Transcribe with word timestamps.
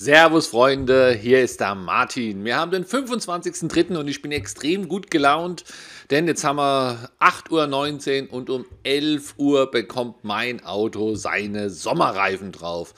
Servus 0.00 0.46
Freunde, 0.46 1.12
hier 1.12 1.42
ist 1.42 1.58
der 1.58 1.74
Martin. 1.74 2.44
Wir 2.44 2.56
haben 2.56 2.70
den 2.70 2.84
25.03. 2.84 3.96
und 3.96 4.06
ich 4.06 4.22
bin 4.22 4.30
extrem 4.30 4.86
gut 4.86 5.10
gelaunt, 5.10 5.64
denn 6.12 6.28
jetzt 6.28 6.44
haben 6.44 6.58
wir 6.58 7.10
8.19 7.18 8.28
Uhr 8.28 8.32
und 8.32 8.48
um 8.48 8.64
11 8.84 9.34
Uhr 9.38 9.68
bekommt 9.68 10.22
mein 10.22 10.64
Auto 10.64 11.16
seine 11.16 11.68
Sommerreifen 11.68 12.52
drauf. 12.52 12.94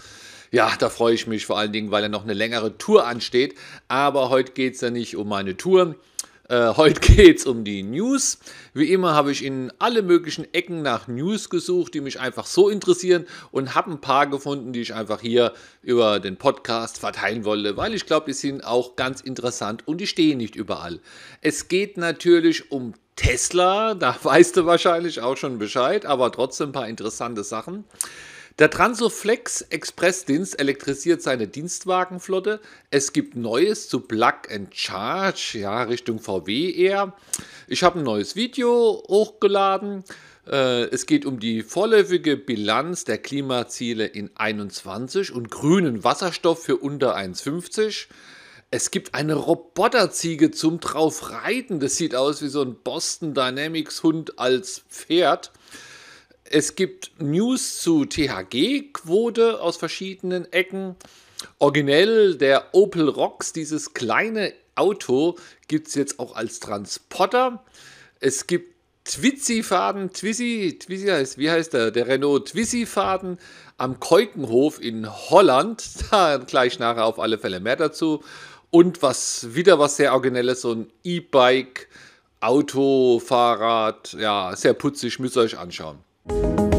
Ja, 0.51 0.75
da 0.79 0.91
freue 0.91 1.15
ich 1.15 1.27
mich 1.27 1.47
vor 1.47 1.57
allen 1.57 1.73
Dingen, 1.73 1.91
weil 1.91 2.03
ja 2.03 2.11
noch 2.11 2.25
eine 2.25 2.35
längere 2.35 2.77
Tour 2.77 3.07
ansteht. 3.07 3.55
Aber 3.89 4.29
heute 4.29 4.53
geht 4.53 4.75
es 4.75 4.83
ja 4.83 4.91
nicht 4.91 5.17
um 5.17 5.27
meine 5.27 5.57
Tour, 5.57 5.97
äh, 6.51 6.75
heute 6.77 7.01
geht 7.15 7.39
es 7.39 7.47
um 7.47 7.65
die 7.65 7.83
News. 7.83 8.39
Wie 8.75 8.93
immer 8.93 9.15
habe 9.15 9.31
ich 9.31 9.45
in 9.45 9.73
alle 9.79 10.03
möglichen 10.03 10.53
Ecken 10.53 10.83
nach 10.83 11.07
News 11.07 11.49
gesucht, 11.49 11.95
die 11.95 12.01
mich 12.01 12.19
einfach 12.19 12.45
so 12.45 12.69
interessieren 12.69 13.27
und 13.53 13.75
habe 13.77 13.93
ein 13.93 14.01
paar 14.01 14.27
gefunden, 14.27 14.73
die 14.73 14.81
ich 14.81 14.95
einfach 14.95 15.21
hier 15.21 15.53
über 15.83 16.19
den 16.19 16.37
Podcast 16.37 16.99
verteilen 16.99 17.45
wollte, 17.45 17.77
weil 17.77 17.95
ich 17.95 18.05
glaube, 18.05 18.27
die 18.27 18.33
sind 18.33 18.65
auch 18.65 18.97
ganz 18.97 19.21
interessant 19.21 19.87
und 19.87 20.01
die 20.01 20.09
stehen 20.09 20.39
nicht 20.39 20.57
überall. 20.57 21.01
Es 21.41 21.69
geht 21.69 21.97
natürlich 21.97 22.73
um 22.73 22.95
Tesla, 23.15 23.95
da 23.99 24.17
weißt 24.21 24.57
du 24.57 24.67
wahrscheinlich 24.67 25.21
auch 25.21 25.37
schon 25.37 25.59
Bescheid, 25.59 26.05
aber 26.05 26.33
trotzdem 26.33 26.71
ein 26.71 26.73
paar 26.73 26.89
interessante 26.89 27.45
Sachen. 27.45 27.85
Der 28.61 28.69
Transoflex 28.69 29.63
Expressdienst 29.63 30.61
elektrisiert 30.61 31.23
seine 31.23 31.49
Dienstwagenflotte. 31.49 32.61
Es 32.91 33.15
gibt 33.15 33.35
Neues 33.35 33.89
zu 33.89 34.01
Plug 34.01 34.51
and 34.53 34.77
Charge, 34.77 35.61
ja, 35.61 35.85
Richtung 35.85 36.19
VW 36.19 36.71
eher. 36.71 37.15
Ich 37.69 37.83
habe 37.83 37.99
ein 37.99 38.05
neues 38.05 38.37
Video 38.37 39.03
hochgeladen. 39.09 40.05
Äh, 40.47 40.83
es 40.91 41.07
geht 41.07 41.25
um 41.25 41.41
die 41.41 41.63
vorläufige 41.63 42.37
Bilanz 42.37 43.05
der 43.05 43.17
Klimaziele 43.17 44.05
in 44.05 44.29
21 44.35 45.33
und 45.33 45.51
grünen 45.51 46.05
Wasserstoff 46.05 46.63
für 46.63 46.77
unter 46.77 47.17
1,50. 47.17 48.09
Es 48.71 48.91
gibt 48.91 49.15
eine 49.15 49.37
Roboterziege 49.37 50.51
zum 50.51 50.81
draufreiten. 50.81 51.81
Das 51.81 51.97
sieht 51.97 52.15
aus 52.15 52.43
wie 52.43 52.49
so 52.49 52.61
ein 52.61 52.77
Boston 52.85 53.33
Dynamics 53.33 54.03
Hund 54.03 54.39
als 54.39 54.83
Pferd. 54.91 55.51
Es 56.53 56.75
gibt 56.75 57.13
News 57.21 57.79
zu 57.79 58.07
THG-Quote 58.07 59.61
aus 59.61 59.77
verschiedenen 59.77 60.53
Ecken. 60.53 60.97
Originell 61.61 62.35
der 62.35 62.75
Opel 62.75 63.09
Rocks, 63.09 63.53
dieses 63.53 63.95
kleine 63.95 64.53
Auto, 64.75 65.37
gibt 65.69 65.87
es 65.87 65.95
jetzt 65.95 66.19
auch 66.19 66.35
als 66.35 66.59
Transporter. 66.59 67.63
Es 68.19 68.49
gibt 68.49 68.75
Twizy-Faden, 69.05 70.13
Twizy, 70.13 70.77
Twizy 70.77 71.07
heißt, 71.07 71.39
wie 71.39 71.49
heißt 71.49 71.73
der? 71.73 71.93
Der 71.93 72.09
Renault 72.09 72.49
Twizy-Faden 72.49 73.39
am 73.79 74.01
Keukenhof 74.01 74.83
in 74.83 75.09
Holland. 75.09 75.85
Da 76.11 76.39
gleich 76.39 76.81
nachher 76.81 77.05
auf 77.05 77.21
alle 77.21 77.39
Fälle 77.39 77.61
mehr 77.61 77.77
dazu. 77.77 78.25
Und 78.73 79.03
was 79.03 79.55
wieder 79.55 79.79
was 79.79 79.99
sehr 79.99 80.15
Originelles, 80.15 80.63
so 80.63 80.73
ein 80.73 80.91
E-Bike, 81.05 81.89
Auto, 82.41 83.21
Fahrrad, 83.25 84.15
ja, 84.15 84.57
sehr 84.57 84.75
putzig, 84.75 85.21
müsst 85.21 85.37
ihr 85.37 85.43
euch 85.43 85.57
anschauen. 85.57 86.10
Thank 86.31 86.61
you 86.61 86.70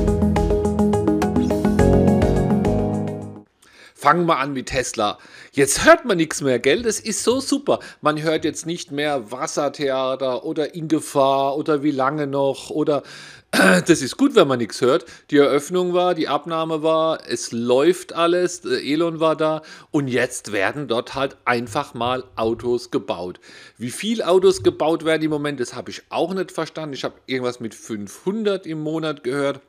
Fangen 4.01 4.25
wir 4.25 4.39
an 4.39 4.53
mit 4.53 4.69
Tesla. 4.69 5.19
Jetzt 5.51 5.85
hört 5.85 6.05
man 6.05 6.17
nichts 6.17 6.41
mehr, 6.41 6.57
gell? 6.57 6.81
Das 6.81 6.99
ist 6.99 7.23
so 7.23 7.39
super. 7.39 7.77
Man 8.01 8.19
hört 8.19 8.45
jetzt 8.45 8.65
nicht 8.65 8.91
mehr 8.91 9.31
Wassertheater 9.31 10.43
oder 10.43 10.73
in 10.73 10.87
Gefahr 10.87 11.55
oder 11.55 11.83
wie 11.83 11.91
lange 11.91 12.25
noch 12.25 12.71
oder 12.71 13.03
das 13.51 14.01
ist 14.01 14.17
gut, 14.17 14.33
wenn 14.33 14.47
man 14.47 14.57
nichts 14.57 14.81
hört. 14.81 15.05
Die 15.29 15.37
Eröffnung 15.37 15.93
war, 15.93 16.15
die 16.15 16.27
Abnahme 16.27 16.81
war, 16.81 17.29
es 17.29 17.51
läuft 17.51 18.13
alles, 18.13 18.65
Elon 18.65 19.19
war 19.19 19.35
da 19.35 19.61
und 19.91 20.07
jetzt 20.07 20.51
werden 20.51 20.87
dort 20.87 21.13
halt 21.13 21.37
einfach 21.45 21.93
mal 21.93 22.23
Autos 22.35 22.89
gebaut. 22.89 23.39
Wie 23.77 23.91
viele 23.91 24.27
Autos 24.27 24.63
gebaut 24.63 25.05
werden 25.05 25.21
im 25.21 25.29
Moment, 25.29 25.59
das 25.59 25.75
habe 25.75 25.91
ich 25.91 26.01
auch 26.09 26.33
nicht 26.33 26.51
verstanden. 26.51 26.95
Ich 26.95 27.03
habe 27.03 27.21
irgendwas 27.27 27.59
mit 27.59 27.75
500 27.75 28.65
im 28.65 28.81
Monat 28.81 29.23
gehört. 29.23 29.61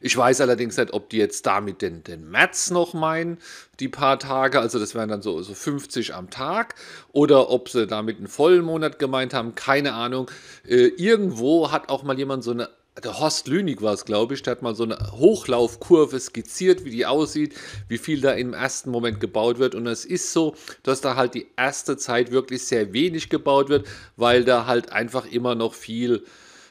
Ich 0.00 0.16
weiß 0.16 0.40
allerdings 0.40 0.76
nicht, 0.76 0.92
ob 0.92 1.10
die 1.10 1.18
jetzt 1.18 1.46
damit 1.46 1.82
den, 1.82 2.02
den 2.02 2.30
März 2.30 2.70
noch 2.70 2.94
meinen, 2.94 3.38
die 3.80 3.88
paar 3.88 4.18
Tage, 4.18 4.60
also 4.60 4.78
das 4.78 4.94
wären 4.94 5.10
dann 5.10 5.22
so, 5.22 5.42
so 5.42 5.54
50 5.54 6.14
am 6.14 6.30
Tag, 6.30 6.74
oder 7.12 7.50
ob 7.50 7.68
sie 7.68 7.86
damit 7.86 8.18
einen 8.18 8.28
vollen 8.28 8.64
Monat 8.64 8.98
gemeint 8.98 9.34
haben, 9.34 9.54
keine 9.54 9.92
Ahnung. 9.92 10.30
Äh, 10.66 10.86
irgendwo 10.86 11.70
hat 11.70 11.90
auch 11.90 12.02
mal 12.02 12.18
jemand 12.18 12.44
so 12.44 12.52
eine 12.52 12.68
der 13.02 13.18
Horst 13.18 13.48
Lünig 13.48 13.82
war 13.82 13.94
es, 13.94 14.04
glaube 14.04 14.34
ich, 14.34 14.42
der 14.42 14.52
hat 14.52 14.62
mal 14.62 14.74
so 14.74 14.82
eine 14.82 14.98
Hochlaufkurve 15.12 16.18
skizziert, 16.18 16.84
wie 16.84 16.90
die 16.90 17.06
aussieht, 17.06 17.54
wie 17.88 17.98
viel 17.98 18.20
da 18.20 18.32
im 18.32 18.52
ersten 18.52 18.90
Moment 18.90 19.20
gebaut 19.20 19.58
wird. 19.58 19.74
Und 19.74 19.86
es 19.86 20.04
ist 20.04 20.32
so, 20.32 20.54
dass 20.82 21.00
da 21.00 21.16
halt 21.16 21.34
die 21.34 21.46
erste 21.56 21.96
Zeit 21.96 22.30
wirklich 22.30 22.64
sehr 22.64 22.92
wenig 22.92 23.30
gebaut 23.30 23.68
wird, 23.68 23.86
weil 24.16 24.44
da 24.44 24.66
halt 24.66 24.92
einfach 24.92 25.24
immer 25.24 25.54
noch 25.54 25.74
viel 25.74 26.24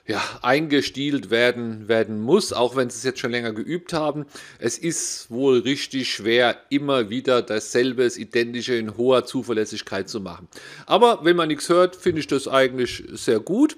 ja, 0.10 0.24
eingestielt 0.42 1.30
werden, 1.30 1.88
werden 1.88 2.20
muss, 2.20 2.52
auch 2.52 2.76
wenn 2.76 2.90
sie 2.90 2.98
es 2.98 3.04
jetzt 3.04 3.20
schon 3.20 3.30
länger 3.30 3.54
geübt 3.54 3.94
haben. 3.94 4.26
Es 4.58 4.80
ist 4.80 5.30
wohl 5.30 5.60
richtig 5.60 6.12
schwer, 6.12 6.58
immer 6.70 7.12
wieder 7.12 7.44
dasselbe, 7.44 8.06
das 8.06 8.18
Identische 8.18 8.74
in 8.74 8.98
hoher 8.98 9.26
Zuverlässigkeit 9.26 10.10
zu 10.10 10.20
machen. 10.20 10.48
Aber 10.88 11.20
wenn 11.26 11.36
man 11.36 11.50
nichts 11.50 11.70
hört, 11.70 11.96
finde 11.96 12.22
ich 12.22 12.28
das 12.28 12.48
eigentlich 12.48 13.04
sehr 13.12 13.40
gut. 13.40 13.76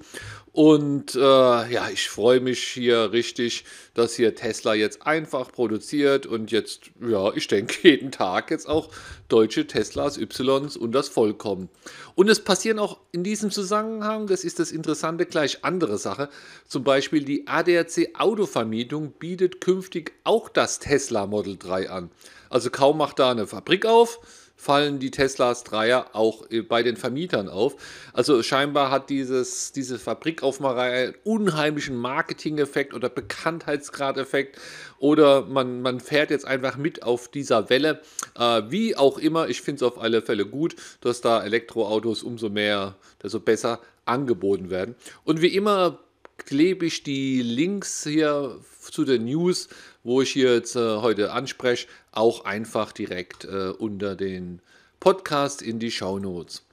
Und 0.52 1.14
äh, 1.14 1.18
ja, 1.18 1.88
ich 1.90 2.10
freue 2.10 2.40
mich 2.40 2.62
hier 2.62 3.12
richtig, 3.12 3.64
dass 3.94 4.14
hier 4.16 4.34
Tesla 4.34 4.74
jetzt 4.74 5.06
einfach 5.06 5.50
produziert 5.50 6.26
und 6.26 6.52
jetzt, 6.52 6.90
ja, 7.00 7.32
ich 7.32 7.48
denke, 7.48 7.76
jeden 7.88 8.12
Tag 8.12 8.50
jetzt 8.50 8.68
auch 8.68 8.90
deutsche 9.28 9.66
Teslas, 9.66 10.18
Ys 10.18 10.76
und 10.76 10.92
das 10.92 11.08
Vollkommen. 11.08 11.70
Und 12.14 12.28
es 12.28 12.44
passieren 12.44 12.78
auch 12.78 12.98
in 13.12 13.24
diesem 13.24 13.50
Zusammenhang, 13.50 14.26
das 14.26 14.44
ist 14.44 14.58
das 14.58 14.72
Interessante, 14.72 15.24
gleich 15.24 15.64
andere 15.64 15.96
Sache. 15.96 16.28
Zum 16.68 16.84
Beispiel 16.84 17.24
die 17.24 17.46
ADAC 17.46 18.10
Autovermietung 18.18 19.12
bietet 19.12 19.62
künftig 19.62 20.12
auch 20.24 20.50
das 20.50 20.80
Tesla 20.80 21.26
Model 21.26 21.56
3 21.56 21.88
an. 21.88 22.10
Also 22.50 22.68
kaum 22.68 22.98
macht 22.98 23.18
da 23.18 23.30
eine 23.30 23.46
Fabrik 23.46 23.86
auf, 23.86 24.20
fallen 24.62 25.00
die 25.00 25.10
Teslas 25.10 25.64
Dreier 25.64 26.10
auch 26.12 26.48
äh, 26.48 26.62
bei 26.62 26.84
den 26.84 26.96
Vermietern 26.96 27.48
auf. 27.48 27.74
Also 28.12 28.44
scheinbar 28.44 28.92
hat 28.92 29.10
dieses, 29.10 29.72
diese 29.72 29.98
Fabrikaufmacherei 29.98 31.06
einen 31.06 31.14
unheimlichen 31.24 31.96
Marketing-Effekt 31.96 32.94
oder 32.94 33.08
Bekanntheitsgrad-Effekt 33.08 34.60
oder 34.98 35.46
man, 35.46 35.82
man 35.82 35.98
fährt 35.98 36.30
jetzt 36.30 36.46
einfach 36.46 36.76
mit 36.76 37.02
auf 37.02 37.26
dieser 37.26 37.70
Welle. 37.70 38.02
Äh, 38.38 38.62
wie 38.68 38.94
auch 38.94 39.18
immer, 39.18 39.48
ich 39.48 39.62
finde 39.62 39.84
es 39.84 39.90
auf 39.90 40.00
alle 40.00 40.22
Fälle 40.22 40.46
gut, 40.46 40.76
dass 41.00 41.20
da 41.20 41.42
Elektroautos 41.42 42.22
umso 42.22 42.48
mehr, 42.48 42.94
desto 43.20 43.40
besser 43.40 43.80
angeboten 44.04 44.70
werden. 44.70 44.94
Und 45.24 45.42
wie 45.42 45.56
immer 45.56 45.98
klebe 46.38 46.86
ich 46.86 47.02
die 47.02 47.42
Links 47.42 48.04
hier 48.04 48.58
zu 48.80 49.04
den 49.04 49.24
News, 49.24 49.68
wo 50.02 50.22
ich 50.22 50.30
hier 50.30 50.54
jetzt 50.54 50.76
äh, 50.76 50.96
heute 50.98 51.32
anspreche, 51.32 51.86
auch 52.10 52.44
einfach 52.44 52.92
direkt 52.92 53.44
äh, 53.44 53.70
unter 53.70 54.16
den 54.16 54.60
Podcast 55.00 55.62
in 55.62 55.78
die 55.78 55.90
Show 55.90 56.18
Notes. 56.18 56.64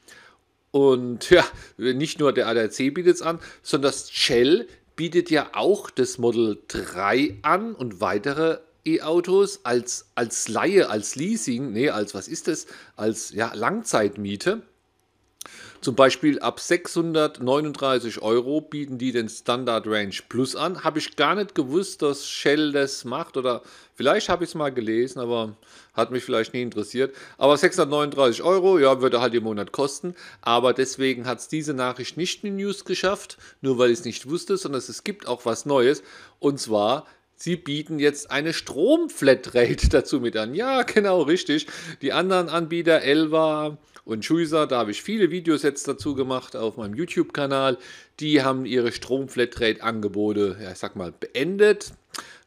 Und 0.72 1.30
ja, 1.30 1.46
nicht 1.78 2.20
nur 2.20 2.34
der 2.34 2.47
ADAC 2.47 2.94
bietet 2.94 3.16
es 3.16 3.22
an, 3.22 3.40
sondern 3.64 3.92
das 3.92 4.12
Shell 4.12 4.68
bietet 4.96 5.31
ja 5.31 5.52
auch 5.53 5.90
das 5.90 6.18
Model 6.18 6.58
3 6.68 7.40
an 7.41 7.74
und 7.74 8.02
weitere 8.02 8.59
E-Autos 8.86 9.62
als, 9.64 10.09
als 10.16 10.47
Laie, 10.47 10.90
als 10.90 11.16
Leasing, 11.16 11.72
nee, 11.72 11.90
als 11.90 12.14
was 12.14 12.28
ist 12.28 12.47
das? 12.47 12.68
Als 12.96 13.31
ja, 13.31 13.53
Langzeitmiete. 13.53 14.62
Zum 15.81 15.95
Beispiel 15.95 16.40
ab 16.40 16.59
639 16.59 18.22
Euro 18.22 18.59
bieten 18.59 18.97
die 18.97 19.13
den 19.13 19.29
Standard 19.29 19.88
Range 19.88 20.16
Plus 20.28 20.57
an. 20.57 20.84
Habe 20.84 21.00
ich 21.00 21.16
gar 21.16 21.35
nicht 21.35 21.56
gewusst, 21.56 22.01
dass 22.01 22.28
Shell 22.28 22.73
das 22.73 23.06
macht 23.06 23.38
oder 23.38 23.62
vielleicht 23.95 24.28
habe 24.28 24.44
ich 24.44 24.50
es 24.50 24.56
mal 24.56 24.73
gelesen, 24.73 25.19
aber 25.19 25.56
hat 25.94 26.12
mich 26.12 26.25
vielleicht 26.25 26.53
nie 26.53 26.63
interessiert. 26.63 27.16
Aber 27.38 27.56
639 27.56 28.43
Euro, 28.43 28.78
ja, 28.78 29.02
würde 29.02 29.22
halt 29.22 29.34
im 29.34 29.43
Monat 29.43 29.72
kosten. 29.72 30.16
Aber 30.41 30.73
deswegen 30.73 31.26
hat 31.26 31.40
es 31.40 31.47
diese 31.47 31.73
Nachricht 31.73 32.17
nicht 32.17 32.43
in 32.43 32.58
die 32.58 32.64
News 32.64 32.84
geschafft, 32.84 33.37
nur 33.61 33.78
weil 33.78 33.91
ich 33.91 33.99
es 33.99 34.05
nicht 34.05 34.29
wusste, 34.29 34.58
sondern 34.58 34.79
es 34.79 35.03
gibt 35.05 35.29
auch 35.29 35.46
was 35.46 35.66
Neues. 35.66 36.03
Und 36.40 36.59
zwar 36.59 37.05
Sie 37.41 37.56
bieten 37.56 38.00
jetzt 38.00 38.32
eine 38.32 38.52
Stromflatrate 38.52 39.88
dazu 39.90 40.20
mit 40.20 40.36
an. 40.36 40.53
Ja, 40.53 40.84
genau, 40.84 41.22
richtig. 41.22 41.68
Die 42.02 42.12
anderen 42.12 42.50
Anbieter, 42.50 43.02
Elva, 43.02 43.78
und 44.09 44.26
Schuiser, 44.26 44.66
da 44.66 44.80
habe 44.80 44.91
ich 44.91 45.03
viele 45.03 45.30
Videos 45.30 45.62
jetzt 45.62 45.88
dazu 45.88 46.16
gemacht 46.16 46.56
auf 46.56 46.78
meinem 46.78 46.96
YouTube-Kanal. 46.96 47.78
Die 48.20 48.41
haben 48.41 48.66
ihre 48.66 48.91
Stromflatrate-Angebote, 48.91 50.58
ja, 50.62 50.72
ich 50.72 50.80
sag 50.80 50.96
mal, 50.96 51.12
beendet. 51.12 51.94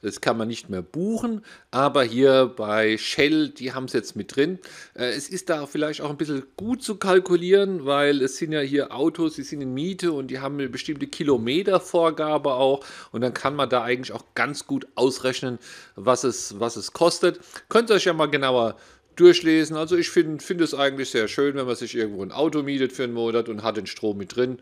Das 0.02 0.20
kann 0.20 0.36
man 0.36 0.48
nicht 0.48 0.68
mehr 0.68 0.82
buchen, 0.82 1.44
aber 1.70 2.02
hier 2.02 2.52
bei 2.56 2.98
Shell, 2.98 3.50
die 3.50 3.72
haben 3.72 3.84
es 3.84 3.92
jetzt 3.92 4.16
mit 4.16 4.34
drin. 4.34 4.58
Äh, 4.94 5.10
es 5.10 5.28
ist 5.28 5.48
da 5.48 5.66
vielleicht 5.66 6.00
auch 6.00 6.10
ein 6.10 6.16
bisschen 6.16 6.42
gut 6.56 6.82
zu 6.82 6.96
kalkulieren, 6.96 7.86
weil 7.86 8.20
es 8.20 8.36
sind 8.36 8.52
ja 8.52 8.60
hier 8.60 8.94
Autos, 8.94 9.36
die 9.36 9.42
sind 9.42 9.60
in 9.60 9.72
Miete 9.72 10.12
und 10.12 10.26
die 10.26 10.40
haben 10.40 10.58
eine 10.58 10.68
bestimmte 10.68 11.06
Kilometervorgabe 11.06 12.52
auch. 12.52 12.84
Und 13.12 13.20
dann 13.20 13.32
kann 13.32 13.54
man 13.54 13.70
da 13.70 13.82
eigentlich 13.84 14.12
auch 14.12 14.24
ganz 14.34 14.66
gut 14.66 14.88
ausrechnen, 14.96 15.58
was 15.94 16.24
es, 16.24 16.58
was 16.58 16.74
es 16.74 16.92
kostet. 16.92 17.38
Könnt 17.68 17.90
ihr 17.90 17.94
euch 17.94 18.04
ja 18.04 18.12
mal 18.12 18.26
genauer 18.26 18.76
durchlesen. 19.14 19.76
Also 19.76 19.96
ich 19.96 20.10
finde 20.10 20.42
find 20.42 20.60
es 20.62 20.74
eigentlich 20.74 21.10
sehr 21.10 21.28
schön, 21.28 21.54
wenn 21.54 21.66
man 21.66 21.76
sich 21.76 21.94
irgendwo 21.94 22.22
ein 22.22 22.32
Auto 22.32 22.62
mietet 22.62 22.92
für 22.92 23.04
einen 23.04 23.12
Monat 23.12 23.48
und 23.48 23.62
hat 23.62 23.76
den 23.76 23.86
Strom 23.86 24.18
mit 24.18 24.34
drin. 24.34 24.58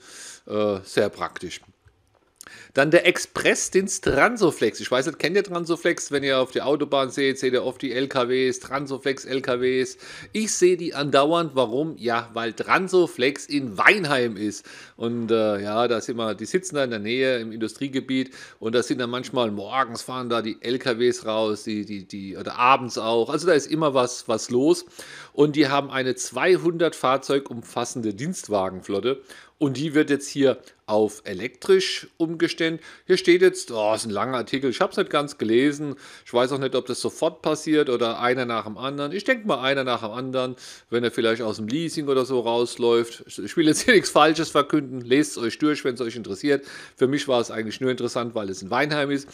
Äh, 0.46 0.80
sehr 0.84 1.08
praktisch. 1.08 1.60
Dann 2.74 2.90
der 2.90 3.06
Expressdienst 3.06 4.04
Transoflex. 4.04 4.80
Ich 4.80 4.90
weiß 4.90 5.06
nicht, 5.06 5.18
kennt 5.18 5.36
ihr 5.36 5.44
Transoflex? 5.44 6.12
Wenn 6.12 6.22
ihr 6.22 6.38
auf 6.38 6.50
die 6.50 6.62
Autobahn 6.62 7.10
seht, 7.10 7.38
seht 7.38 7.52
ihr 7.52 7.64
oft 7.64 7.82
die 7.82 7.92
LKWs, 7.92 8.60
Transoflex 8.60 9.24
LKWs. 9.24 9.96
Ich 10.32 10.52
sehe 10.52 10.76
die 10.76 10.94
andauernd. 10.94 11.52
Warum? 11.54 11.96
Ja, 11.96 12.30
weil 12.34 12.52
Transoflex 12.52 13.46
in 13.46 13.78
Weinheim 13.78 14.36
ist. 14.36 14.64
Und 14.96 15.30
äh, 15.30 15.60
ja, 15.60 15.88
da 15.88 16.00
sind 16.00 16.16
wir, 16.16 16.34
die 16.34 16.46
sitzen 16.46 16.76
da 16.76 16.84
in 16.84 16.90
der 16.90 16.98
Nähe 16.98 17.38
im 17.38 17.52
Industriegebiet 17.52 18.34
und 18.58 18.74
da 18.74 18.82
sind 18.82 18.98
dann 18.98 19.10
manchmal 19.10 19.50
morgens 19.50 20.02
fahren 20.02 20.28
da 20.28 20.42
die 20.42 20.58
LKWs 20.60 21.26
raus, 21.26 21.64
die, 21.64 21.84
die, 21.84 22.04
die, 22.04 22.36
oder 22.36 22.56
abends 22.56 22.98
auch. 22.98 23.30
Also 23.30 23.46
da 23.46 23.52
ist 23.52 23.66
immer 23.66 23.94
was, 23.94 24.28
was 24.28 24.50
los. 24.50 24.84
Und 25.32 25.56
die 25.56 25.68
haben 25.68 25.90
eine 25.90 26.14
200 26.14 26.94
Fahrzeug 26.94 27.50
umfassende 27.50 28.14
Dienstwagenflotte 28.14 29.22
und 29.58 29.76
die 29.76 29.94
wird 29.94 30.10
jetzt 30.10 30.28
hier 30.28 30.58
auf 30.90 31.22
elektrisch 31.24 32.08
umgestellt. 32.16 32.80
Hier 33.06 33.16
steht 33.16 33.42
jetzt, 33.42 33.70
oh, 33.70 33.94
ist 33.94 34.06
ein 34.06 34.10
langer 34.10 34.38
Artikel, 34.38 34.70
ich 34.70 34.80
habe 34.80 34.90
es 34.90 34.96
nicht 34.96 35.08
ganz 35.08 35.38
gelesen. 35.38 35.94
Ich 36.26 36.34
weiß 36.34 36.50
auch 36.50 36.58
nicht, 36.58 36.74
ob 36.74 36.86
das 36.86 37.00
sofort 37.00 37.42
passiert 37.42 37.88
oder 37.88 38.18
einer 38.18 38.44
nach 38.44 38.64
dem 38.64 38.76
anderen. 38.76 39.12
Ich 39.12 39.22
denke 39.22 39.46
mal 39.46 39.60
einer 39.60 39.84
nach 39.84 40.00
dem 40.00 40.10
anderen, 40.10 40.56
wenn 40.90 41.04
er 41.04 41.12
vielleicht 41.12 41.42
aus 41.42 41.56
dem 41.56 41.68
Leasing 41.68 42.08
oder 42.08 42.24
so 42.24 42.40
rausläuft. 42.40 43.24
Ich 43.38 43.56
will 43.56 43.68
jetzt 43.68 43.82
hier 43.82 43.94
nichts 43.94 44.10
Falsches 44.10 44.50
verkünden. 44.50 45.00
Lest 45.00 45.36
es 45.36 45.38
euch 45.38 45.58
durch, 45.58 45.84
wenn 45.84 45.94
es 45.94 46.00
euch 46.00 46.16
interessiert. 46.16 46.66
Für 46.96 47.06
mich 47.06 47.28
war 47.28 47.40
es 47.40 47.52
eigentlich 47.52 47.80
nur 47.80 47.92
interessant, 47.92 48.34
weil 48.34 48.50
es 48.50 48.60
in 48.60 48.70
Weinheim 48.70 49.12
ist. 49.12 49.28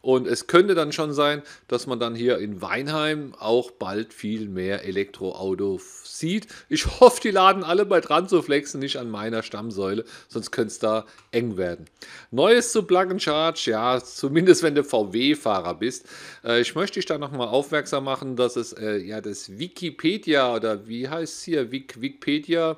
Und 0.00 0.26
es 0.26 0.46
könnte 0.46 0.74
dann 0.74 0.92
schon 0.92 1.12
sein, 1.12 1.42
dass 1.68 1.86
man 1.86 2.00
dann 2.00 2.14
hier 2.14 2.38
in 2.38 2.62
Weinheim 2.62 3.34
auch 3.38 3.70
bald 3.70 4.14
viel 4.14 4.48
mehr 4.48 4.84
Elektroautos 4.84 6.18
sieht. 6.18 6.46
Ich 6.70 7.00
hoffe, 7.00 7.20
die 7.20 7.30
laden 7.30 7.64
alle 7.64 7.84
bei 7.84 8.00
Transoflex 8.00 8.74
nicht 8.74 8.96
an 8.96 9.10
meiner 9.10 9.42
Stammsäule, 9.42 10.04
sonst 10.28 10.50
könnte 10.50 10.72
es 10.72 10.78
da 10.78 11.01
eng 11.30 11.56
werden. 11.56 11.86
Neues 12.30 12.72
zu 12.72 12.82
Plug 12.82 13.10
and 13.10 13.22
Charge, 13.22 13.70
ja, 13.70 14.00
zumindest 14.02 14.62
wenn 14.62 14.74
du 14.74 14.84
VW-Fahrer 14.84 15.74
bist. 15.74 16.06
Äh, 16.44 16.60
ich 16.60 16.74
möchte 16.74 16.98
dich 16.98 17.06
da 17.06 17.18
nochmal 17.18 17.48
aufmerksam 17.48 18.04
machen, 18.04 18.36
dass 18.36 18.56
es 18.56 18.72
äh, 18.72 18.96
ja 18.98 19.20
das 19.20 19.58
Wikipedia 19.58 20.54
oder 20.54 20.86
wie 20.86 21.08
heißt 21.08 21.38
es 21.38 21.42
hier, 21.42 21.70
Wik 21.70 22.00
Wikipedia 22.00 22.76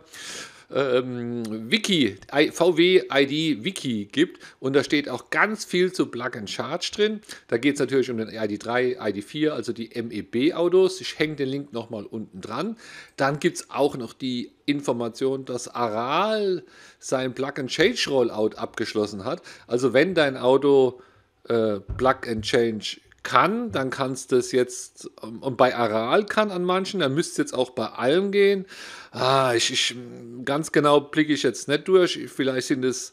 ähm, 0.74 1.70
Wiki, 1.70 2.16
VW-ID 2.30 3.64
Wiki 3.64 4.06
gibt 4.10 4.42
und 4.58 4.74
da 4.74 4.82
steht 4.82 5.08
auch 5.08 5.30
ganz 5.30 5.64
viel 5.64 5.92
zu 5.92 6.06
Plug 6.06 6.30
and 6.36 6.50
Charge 6.50 6.90
drin. 6.94 7.20
Da 7.48 7.58
geht 7.58 7.74
es 7.74 7.80
natürlich 7.80 8.10
um 8.10 8.18
den 8.18 8.28
ID3, 8.28 8.98
ID4, 8.98 9.50
also 9.50 9.72
die 9.72 9.90
MEB-Autos. 9.94 11.00
Ich 11.00 11.18
hänge 11.18 11.36
den 11.36 11.48
Link 11.48 11.72
nochmal 11.72 12.04
unten 12.04 12.40
dran. 12.40 12.76
Dann 13.16 13.38
gibt 13.38 13.58
es 13.58 13.70
auch 13.70 13.96
noch 13.96 14.12
die 14.12 14.50
Information, 14.66 15.44
dass 15.44 15.68
Aral 15.68 16.64
sein 16.98 17.34
Plug 17.34 17.52
and 17.58 17.70
Change 17.70 18.06
Rollout 18.08 18.56
abgeschlossen 18.56 19.24
hat. 19.24 19.42
Also 19.66 19.92
wenn 19.92 20.14
dein 20.14 20.36
Auto 20.36 21.00
äh, 21.48 21.78
Plug 21.78 22.26
and 22.26 22.42
Change 22.42 23.00
kann, 23.24 23.72
dann 23.72 23.90
kannst 23.90 24.30
du 24.30 24.36
es 24.36 24.52
jetzt, 24.52 25.10
ähm, 25.22 25.42
und 25.42 25.56
bei 25.56 25.74
Aral 25.74 26.24
kann 26.26 26.52
an 26.52 26.62
manchen, 26.62 27.00
dann 27.00 27.14
müsste 27.14 27.32
es 27.32 27.38
jetzt 27.38 27.54
auch 27.54 27.70
bei 27.70 27.86
allen 27.86 28.30
gehen. 28.30 28.66
Ah, 29.10 29.54
ich, 29.56 29.72
ich, 29.72 29.96
ganz 30.44 30.70
genau 30.70 31.00
blicke 31.00 31.32
ich 31.32 31.42
jetzt 31.42 31.66
nicht 31.66 31.88
durch. 31.88 32.20
Vielleicht 32.28 32.68
sind 32.68 32.84
es, 32.84 33.12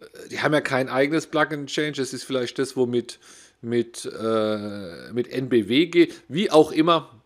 äh, 0.00 0.28
die 0.30 0.40
haben 0.40 0.54
ja 0.54 0.60
kein 0.60 0.88
eigenes 0.88 1.26
Plug-and-Change, 1.26 2.00
das 2.00 2.12
ist 2.12 2.22
vielleicht 2.22 2.58
das, 2.60 2.76
womit 2.76 3.18
mit, 3.60 4.04
äh, 4.04 5.12
mit 5.12 5.28
NBW 5.28 5.86
geht. 5.86 6.14
Wie 6.28 6.50
auch 6.50 6.70
immer, 6.70 7.17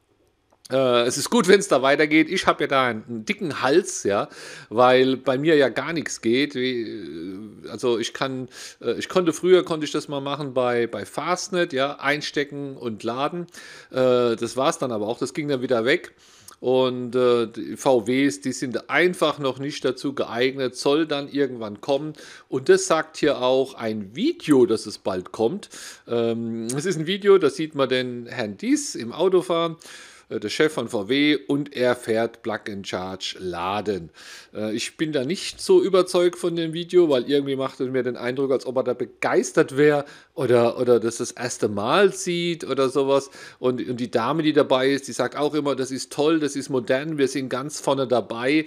äh, 0.70 1.03
es 1.03 1.19
ist 1.19 1.31
gut, 1.31 1.49
wenn 1.49 1.59
es 1.59 1.69
da 1.69 1.82
weitergeht. 1.82 2.31
Ich 2.31 2.47
habe 2.47 2.64
ja 2.64 2.69
da 2.69 2.87
einen, 2.87 3.05
einen, 3.09 3.25
dicken 3.25 3.62
Hals, 3.62 4.05
ja, 4.05 4.29
weil 4.69 5.17
bei 5.17 5.37
mir 5.37 5.56
ja 5.56 5.69
gar 5.69 5.93
nichts 5.93 6.20
geht. 6.20 6.55
Wie, 6.55 6.82
äh, 6.82 7.69
also 7.69 7.99
ich 7.99 8.14
kann, 8.14 8.49
äh, 8.81 8.93
ich 8.93 9.09
konnte 9.09 9.32
früher 9.32 9.64
konnte 9.64 9.85
ich 9.85 9.93
das 9.93 10.09
mal 10.09 10.20
machen 10.20 10.55
bei, 10.55 10.87
bei 10.87 11.05
Fastnet, 11.05 11.73
ja, 11.73 11.97
einstecken 11.97 12.76
und 12.76 13.03
laden. 13.03 13.47
Äh, 13.91 14.37
das 14.37 14.56
war 14.56 14.70
es 14.70 14.79
dann 14.79 14.93
aber 14.93 15.09
auch. 15.09 15.19
Das 15.19 15.35
ging 15.35 15.49
dann 15.49 15.62
wieder 15.62 15.85
weg. 15.85 16.14
Und 16.61 17.17
äh, 17.17 17.49
die 17.49 17.76
VWs, 17.76 18.41
die 18.41 18.53
sind 18.53 18.88
einfach 18.88 19.41
noch 19.41 19.59
nicht 19.59 19.85
dazu 19.85 20.14
geeignet, 20.14 20.76
soll 20.76 21.09
dann 21.09 21.29
irgendwann 21.29 21.81
kommen. 21.81 22.12
Und 22.49 22.69
das 22.69 22.87
sagt 22.87 23.17
hier 23.17 23.43
auch 23.43 23.75
ein 23.75 24.14
Video, 24.14 24.64
dass 24.64 24.87
es 24.87 24.99
bald 24.99 25.32
kommt. 25.32 25.70
Ähm, 26.06 26.67
es 26.67 26.85
ist 26.85 26.97
ein 27.00 27.09
Video, 27.09 27.37
da 27.38 27.50
sieht 27.50 27.75
man 27.75 27.88
den 27.88 28.26
Herrn 28.26 28.59
Dies 28.59 28.94
im 28.94 29.12
Auto 29.12 29.43
fahren. 29.43 29.73
Äh, 29.73 30.12
der 30.38 30.49
Chef 30.49 30.73
von 30.73 30.88
VW 30.88 31.37
und 31.46 31.75
er 31.75 31.96
fährt 31.96 32.43
Plug 32.43 32.61
and 32.69 32.87
Charge 32.87 33.37
laden. 33.38 34.11
Äh, 34.55 34.73
ich 34.75 34.96
bin 34.96 35.12
da 35.12 35.25
nicht 35.25 35.61
so 35.61 35.82
überzeugt 35.82 36.38
von 36.38 36.56
dem 36.56 36.73
Video, 36.73 37.08
weil 37.08 37.29
irgendwie 37.31 37.56
macht 37.56 37.81
es 37.81 37.88
mir 37.90 38.02
den 38.02 38.17
Eindruck, 38.17 38.52
als 38.52 38.67
ob 38.67 38.76
er 38.76 38.84
da 38.84 38.94
begeistert 38.94 39.76
wäre 39.76 40.05
oder, 40.34 40.79
oder 40.79 41.00
das 41.00 41.19
das 41.19 41.32
erste 41.32 41.69
Mal 41.69 42.12
sieht 42.12 42.64
oder 42.64 42.88
sowas. 42.88 43.31
Und, 43.58 43.87
und 43.88 43.99
die 43.99 44.11
Dame, 44.11 44.43
die 44.43 44.52
dabei 44.52 44.90
ist, 44.90 45.08
die 45.08 45.12
sagt 45.12 45.37
auch 45.37 45.55
immer, 45.55 45.76
das 45.76 45.90
ist 45.90 46.12
toll, 46.12 46.40
das 46.40 46.56
ist 46.56 46.69
modern, 46.69 47.19
wir 47.19 47.28
sind 47.28 47.49
ganz 47.49 47.81
vorne 47.81 48.06
dabei. 48.06 48.67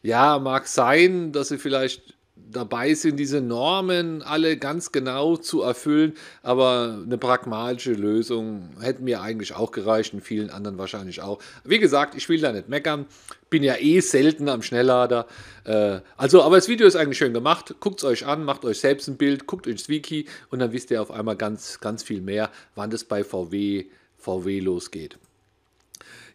ja, 0.04 0.40
mag 0.40 0.68
sein, 0.68 1.32
dass 1.32 1.50
sie 1.50 1.58
vielleicht 1.58 2.16
dabei 2.50 2.94
sind, 2.94 3.18
diese 3.18 3.42
Normen 3.42 4.22
alle 4.22 4.58
ganz 4.58 4.92
genau 4.92 5.38
zu 5.38 5.62
erfüllen. 5.62 6.14
Aber 6.44 7.00
eine 7.06 7.18
pragmatische 7.18 7.94
Lösung 7.94 8.70
hätte 8.80 9.04
mir 9.04 9.22
eigentlich 9.22 9.56
auch 9.56 9.72
gereicht 9.72 10.14
und 10.14 10.22
vielen 10.22 10.50
anderen 10.50 10.78
wahrscheinlich 10.78 11.22
auch. 11.22 11.40
Wie 11.64 11.80
gesagt, 11.80 12.16
ich 12.16 12.28
will 12.30 12.40
da 12.40 12.52
nicht 12.52 12.70
meckern. 12.70 13.06
Bin 13.50 13.64
ja 13.64 13.76
eh 13.76 14.00
selten 14.00 14.50
am 14.50 14.62
Schnelllader. 14.62 15.28
Äh, 15.66 16.00
also, 16.18 16.42
aber 16.44 16.56
das 16.56 16.68
Video 16.68 16.88
ist 16.88 16.96
eigentlich 16.96 17.18
schön 17.18 17.34
gemacht. 17.34 17.76
Guckt 17.80 18.00
es 18.00 18.06
euch 18.06 18.26
an, 18.26 18.44
macht 18.46 18.66
euch 18.66 18.80
selbst 18.80 19.08
ein 19.08 19.18
Bild, 19.18 19.48
guckt 19.48 19.68
das 19.68 19.90
Wiki 19.90 20.26
und 20.50 20.60
dann 20.60 20.72
wisst 20.72 20.92
ihr 20.92 21.02
auf 21.02 21.12
einmal 21.12 21.36
ganz, 21.36 21.80
ganz 21.80 22.04
viel 22.04 22.22
mehr, 22.22 22.50
wann 22.76 22.90
das 22.90 23.04
bei 23.04 23.24
VW, 23.24 23.86
VW 24.18 24.60
losgeht. 24.60 25.18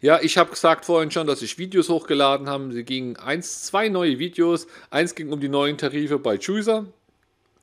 Ja, 0.00 0.20
ich 0.20 0.36
habe 0.38 0.50
gesagt 0.50 0.84
vorhin 0.84 1.10
schon, 1.10 1.26
dass 1.26 1.42
ich 1.42 1.58
Videos 1.58 1.88
hochgeladen 1.88 2.48
habe. 2.48 2.72
Sie 2.72 2.84
gingen 2.84 3.16
eins, 3.16 3.64
zwei 3.64 3.88
neue 3.88 4.18
Videos. 4.18 4.66
Eins 4.90 5.14
ging 5.14 5.32
um 5.32 5.40
die 5.40 5.48
neuen 5.48 5.78
Tarife 5.78 6.18
bei 6.18 6.38
Chooser 6.38 6.86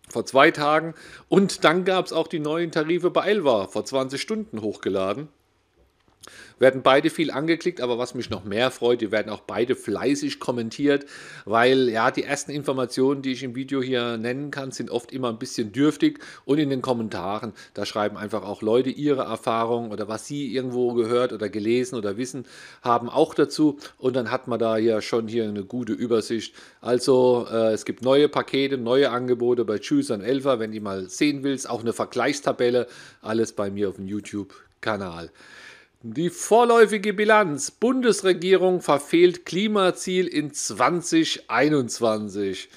vor 0.10 0.26
zwei 0.26 0.52
Tagen 0.52 0.94
und 1.30 1.64
dann 1.64 1.86
gab 1.86 2.06
es 2.06 2.14
auch 2.14 2.28
die 2.28 2.40
neuen 2.40 2.72
Tarife 2.72 3.10
bei 3.10 3.26
Elva 3.26 3.68
vor 3.68 3.86
20 3.86 4.22
Stunden 4.22 4.62
hochgeladen. 4.62 5.30
Werden 6.60 6.82
beide 6.82 7.10
viel 7.10 7.32
angeklickt, 7.32 7.82
aber 7.82 7.98
was 7.98 8.16
mich 8.16 8.30
noch 8.30 8.44
mehr 8.44 8.72
freut, 8.72 9.02
die 9.02 9.12
werden 9.12 9.30
auch 9.30 9.42
beide 9.42 9.76
fleißig 9.76 10.40
kommentiert, 10.40 11.06
weil 11.46 11.90
ja, 11.90 12.12
die 12.12 12.24
ersten 12.24 12.52
Informationen, 12.52 13.22
die 13.22 13.32
ich 13.32 13.44
im 13.44 13.56
Video 13.56 13.82
hier 13.82 14.18
nennen 14.18 14.52
kann, 14.52 14.72
sind 14.72 14.90
oft 14.90 15.12
immer 15.12 15.30
ein 15.30 15.40
bisschen 15.40 15.72
dürftig 15.72 16.20
und 16.46 16.58
in 16.58 16.70
den 16.70 16.82
Kommentaren, 16.82 17.54
da 17.74 17.86
schreiben 17.86 18.18
einfach 18.18 18.44
auch 18.44 18.62
Leute 18.62 18.90
ihre 18.90 19.24
Erfahrungen 19.24 19.92
oder 19.92 20.08
was 20.08 20.28
sie 20.28 20.54
irgendwo 20.54 20.94
gehört 20.94 21.34
oder 21.34 21.50
gelesen 21.50 21.96
oder 21.96 22.18
wissen 22.18 22.46
haben 22.82 23.10
auch 23.10 23.34
dazu 23.34 23.78
und 23.98 24.16
dann 24.16 24.32
hat 24.32 24.48
man 24.48 24.60
da 24.60 24.78
ja 24.78 25.02
schon 25.02 25.28
hier 25.28 25.46
eine 25.46 25.64
gute 25.64 25.94
Übersicht. 25.94 26.56
Also 26.82 27.48
äh, 27.52 27.74
es 27.74 27.86
gibt 27.86 28.02
neue 28.02 28.30
Pakete, 28.30 28.78
neue 28.78 29.10
Angebote 29.10 29.66
bei 29.66 29.80
Choose 29.80 30.14
und 30.14 30.22
Elfer, 30.22 30.60
wenn 30.60 30.72
du 30.72 30.80
mal 30.82 31.10
sehen 31.10 31.44
willst, 31.44 31.70
auch 31.70 31.82
eine 31.82 31.94
Vergleichstabelle, 31.94 32.88
alles 33.22 33.54
bei 33.54 33.70
mir 33.70 33.90
auf 33.90 33.96
dem 33.96 34.08
YouTube-Kanal. 34.08 35.32
Die 36.06 36.30
vorläufige 36.30 37.14
Bilanz. 37.14 37.72
Bundesregierung 37.72 38.82
verfehlt 38.82 39.46
Klimaziel 39.46 40.28
in 40.28 40.54
2021. 40.54 42.68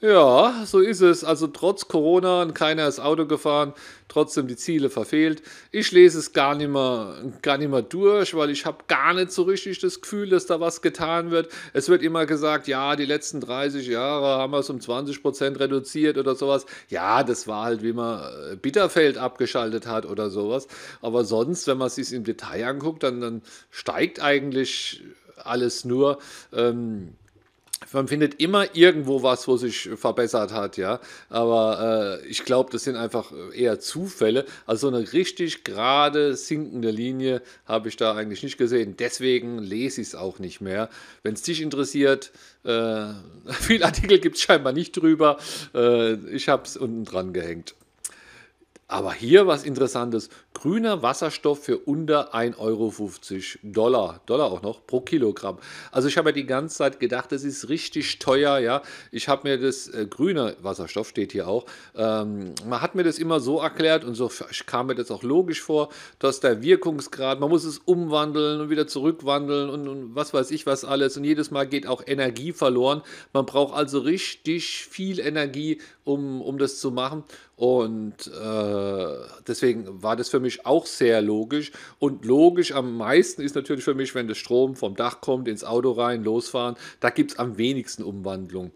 Ja, 0.00 0.64
so 0.64 0.78
ist 0.78 1.00
es. 1.00 1.24
Also 1.24 1.48
trotz 1.48 1.88
Corona 1.88 2.42
und 2.42 2.54
keiner 2.54 2.86
ist 2.86 3.00
Auto 3.00 3.26
gefahren, 3.26 3.72
trotzdem 4.06 4.46
die 4.46 4.54
Ziele 4.54 4.90
verfehlt. 4.90 5.42
Ich 5.72 5.90
lese 5.90 6.20
es 6.20 6.32
gar 6.32 6.54
nicht 6.54 6.68
mehr, 6.70 7.16
gar 7.42 7.58
nicht 7.58 7.68
mehr 7.68 7.82
durch, 7.82 8.32
weil 8.34 8.50
ich 8.50 8.64
habe 8.64 8.84
gar 8.86 9.12
nicht 9.14 9.32
so 9.32 9.42
richtig 9.42 9.80
das 9.80 10.00
Gefühl, 10.00 10.28
dass 10.28 10.46
da 10.46 10.60
was 10.60 10.82
getan 10.82 11.32
wird. 11.32 11.48
Es 11.72 11.88
wird 11.88 12.04
immer 12.04 12.26
gesagt, 12.26 12.68
ja, 12.68 12.94
die 12.94 13.06
letzten 13.06 13.40
30 13.40 13.88
Jahre 13.88 14.40
haben 14.40 14.52
wir 14.52 14.60
es 14.60 14.70
um 14.70 14.80
20 14.80 15.20
Prozent 15.20 15.58
reduziert 15.58 16.16
oder 16.16 16.36
sowas. 16.36 16.64
Ja, 16.88 17.24
das 17.24 17.48
war 17.48 17.64
halt, 17.64 17.82
wie 17.82 17.92
man 17.92 18.22
äh, 18.52 18.56
Bitterfeld 18.56 19.18
abgeschaltet 19.18 19.88
hat 19.88 20.06
oder 20.06 20.30
sowas. 20.30 20.68
Aber 21.02 21.24
sonst, 21.24 21.66
wenn 21.66 21.76
man 21.78 21.88
es 21.88 21.96
sich 21.96 22.12
im 22.12 22.22
Detail 22.22 22.68
anguckt, 22.68 23.02
dann, 23.02 23.20
dann 23.20 23.42
steigt 23.72 24.22
eigentlich 24.22 25.02
alles 25.42 25.84
nur. 25.84 26.18
Ähm, 26.52 27.14
man 27.92 28.08
findet 28.08 28.40
immer 28.40 28.74
irgendwo 28.74 29.22
was, 29.22 29.48
wo 29.48 29.56
sich 29.56 29.88
verbessert 29.96 30.52
hat, 30.52 30.76
ja. 30.76 31.00
Aber 31.28 32.20
äh, 32.22 32.26
ich 32.26 32.44
glaube, 32.44 32.70
das 32.70 32.84
sind 32.84 32.96
einfach 32.96 33.32
eher 33.54 33.80
Zufälle. 33.80 34.44
Also 34.66 34.88
eine 34.88 35.12
richtig 35.12 35.64
gerade 35.64 36.34
sinkende 36.34 36.90
Linie 36.90 37.42
habe 37.64 37.88
ich 37.88 37.96
da 37.96 38.14
eigentlich 38.14 38.42
nicht 38.42 38.58
gesehen. 38.58 38.96
Deswegen 38.98 39.58
lese 39.58 40.00
ich 40.00 40.08
es 40.08 40.14
auch 40.14 40.38
nicht 40.38 40.60
mehr. 40.60 40.90
Wenn 41.22 41.34
es 41.34 41.42
dich 41.42 41.62
interessiert, 41.62 42.32
äh, 42.64 43.06
viele 43.46 43.84
Artikel 43.84 44.18
gibt 44.18 44.36
es 44.36 44.42
scheinbar 44.42 44.72
nicht 44.72 44.96
drüber. 44.96 45.38
Äh, 45.74 46.14
ich 46.34 46.48
habe 46.48 46.64
es 46.64 46.76
unten 46.76 47.04
dran 47.04 47.32
gehängt. 47.32 47.74
Aber 48.90 49.12
hier 49.12 49.46
was 49.46 49.64
Interessantes. 49.64 50.30
Grüner 50.54 51.02
Wasserstoff 51.02 51.62
für 51.62 51.76
unter 51.76 52.34
1,50 52.34 52.56
Euro. 52.58 53.02
Dollar. 53.62 54.22
Dollar 54.24 54.50
auch 54.50 54.62
noch 54.62 54.86
pro 54.86 55.02
Kilogramm. 55.02 55.58
Also 55.92 56.08
ich 56.08 56.16
habe 56.16 56.30
ja 56.30 56.32
die 56.32 56.46
ganze 56.46 56.78
Zeit 56.78 56.98
gedacht, 56.98 57.30
das 57.30 57.44
ist 57.44 57.68
richtig 57.68 58.18
teuer. 58.18 58.58
Ja, 58.58 58.80
Ich 59.12 59.28
habe 59.28 59.46
mir 59.46 59.58
das 59.58 59.88
äh, 59.88 60.06
grüne 60.08 60.56
Wasserstoff, 60.62 61.10
steht 61.10 61.32
hier 61.32 61.48
auch, 61.48 61.66
ähm, 61.94 62.54
man 62.66 62.80
hat 62.80 62.94
mir 62.94 63.04
das 63.04 63.18
immer 63.18 63.40
so 63.40 63.60
erklärt 63.60 64.04
und 64.04 64.14
so 64.14 64.30
kam 64.64 64.86
mir 64.86 64.94
das 64.94 65.10
auch 65.10 65.22
logisch 65.22 65.60
vor, 65.60 65.90
dass 66.18 66.40
der 66.40 66.62
Wirkungsgrad, 66.62 67.40
man 67.40 67.50
muss 67.50 67.64
es 67.64 67.78
umwandeln 67.78 68.62
und 68.62 68.70
wieder 68.70 68.86
zurückwandeln 68.86 69.68
und, 69.68 69.86
und 69.86 70.14
was 70.14 70.32
weiß 70.32 70.50
ich 70.50 70.64
was 70.64 70.86
alles. 70.86 71.16
Und 71.18 71.24
jedes 71.24 71.50
Mal 71.50 71.66
geht 71.66 71.86
auch 71.86 72.02
Energie 72.06 72.52
verloren. 72.52 73.02
Man 73.34 73.44
braucht 73.44 73.74
also 73.74 73.98
richtig 73.98 74.86
viel 74.86 75.20
Energie, 75.20 75.82
um, 76.04 76.40
um 76.40 76.56
das 76.56 76.80
zu 76.80 76.90
machen. 76.90 77.24
Und 77.56 78.28
äh, 78.28 78.77
deswegen 79.46 80.02
war 80.02 80.16
das 80.16 80.28
für 80.28 80.40
mich 80.40 80.66
auch 80.66 80.86
sehr 80.86 81.22
logisch. 81.22 81.72
Und 81.98 82.24
logisch 82.24 82.72
am 82.72 82.96
meisten 82.96 83.42
ist 83.42 83.54
natürlich 83.54 83.84
für 83.84 83.94
mich, 83.94 84.14
wenn 84.14 84.28
der 84.28 84.34
Strom 84.34 84.76
vom 84.76 84.96
Dach 84.96 85.20
kommt, 85.20 85.48
ins 85.48 85.64
Auto 85.64 85.92
rein, 85.92 86.24
losfahren, 86.24 86.76
da 87.00 87.10
gibt 87.10 87.32
es 87.32 87.38
am 87.38 87.58
wenigsten 87.58 88.02
Umwandlung. 88.02 88.72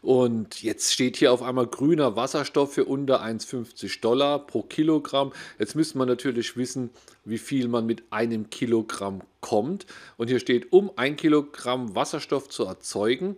Und 0.00 0.62
jetzt 0.62 0.92
steht 0.92 1.16
hier 1.16 1.32
auf 1.32 1.42
einmal 1.42 1.66
grüner 1.66 2.16
Wasserstoff 2.16 2.72
für 2.72 2.84
unter 2.84 3.22
1,50 3.22 4.00
Dollar 4.00 4.46
pro 4.46 4.62
Kilogramm. 4.62 5.32
Jetzt 5.58 5.74
müsste 5.74 5.98
man 5.98 6.08
natürlich 6.08 6.56
wissen, 6.56 6.90
wie 7.24 7.38
viel 7.38 7.68
man 7.68 7.86
mit 7.86 8.04
einem 8.10 8.50
Kilogramm 8.50 9.22
kommt. 9.40 9.86
Und 10.16 10.28
hier 10.28 10.38
steht, 10.38 10.72
um 10.72 10.92
ein 10.96 11.16
Kilogramm 11.16 11.94
Wasserstoff 11.94 12.48
zu 12.48 12.64
erzeugen, 12.64 13.36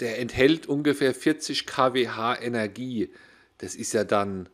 der 0.00 0.18
enthält 0.18 0.66
ungefähr 0.66 1.14
40 1.14 1.66
kWh 1.66 2.42
Energie. 2.42 3.10
Das 3.58 3.74
ist 3.74 3.92
ja 3.92 4.04
dann 4.04 4.48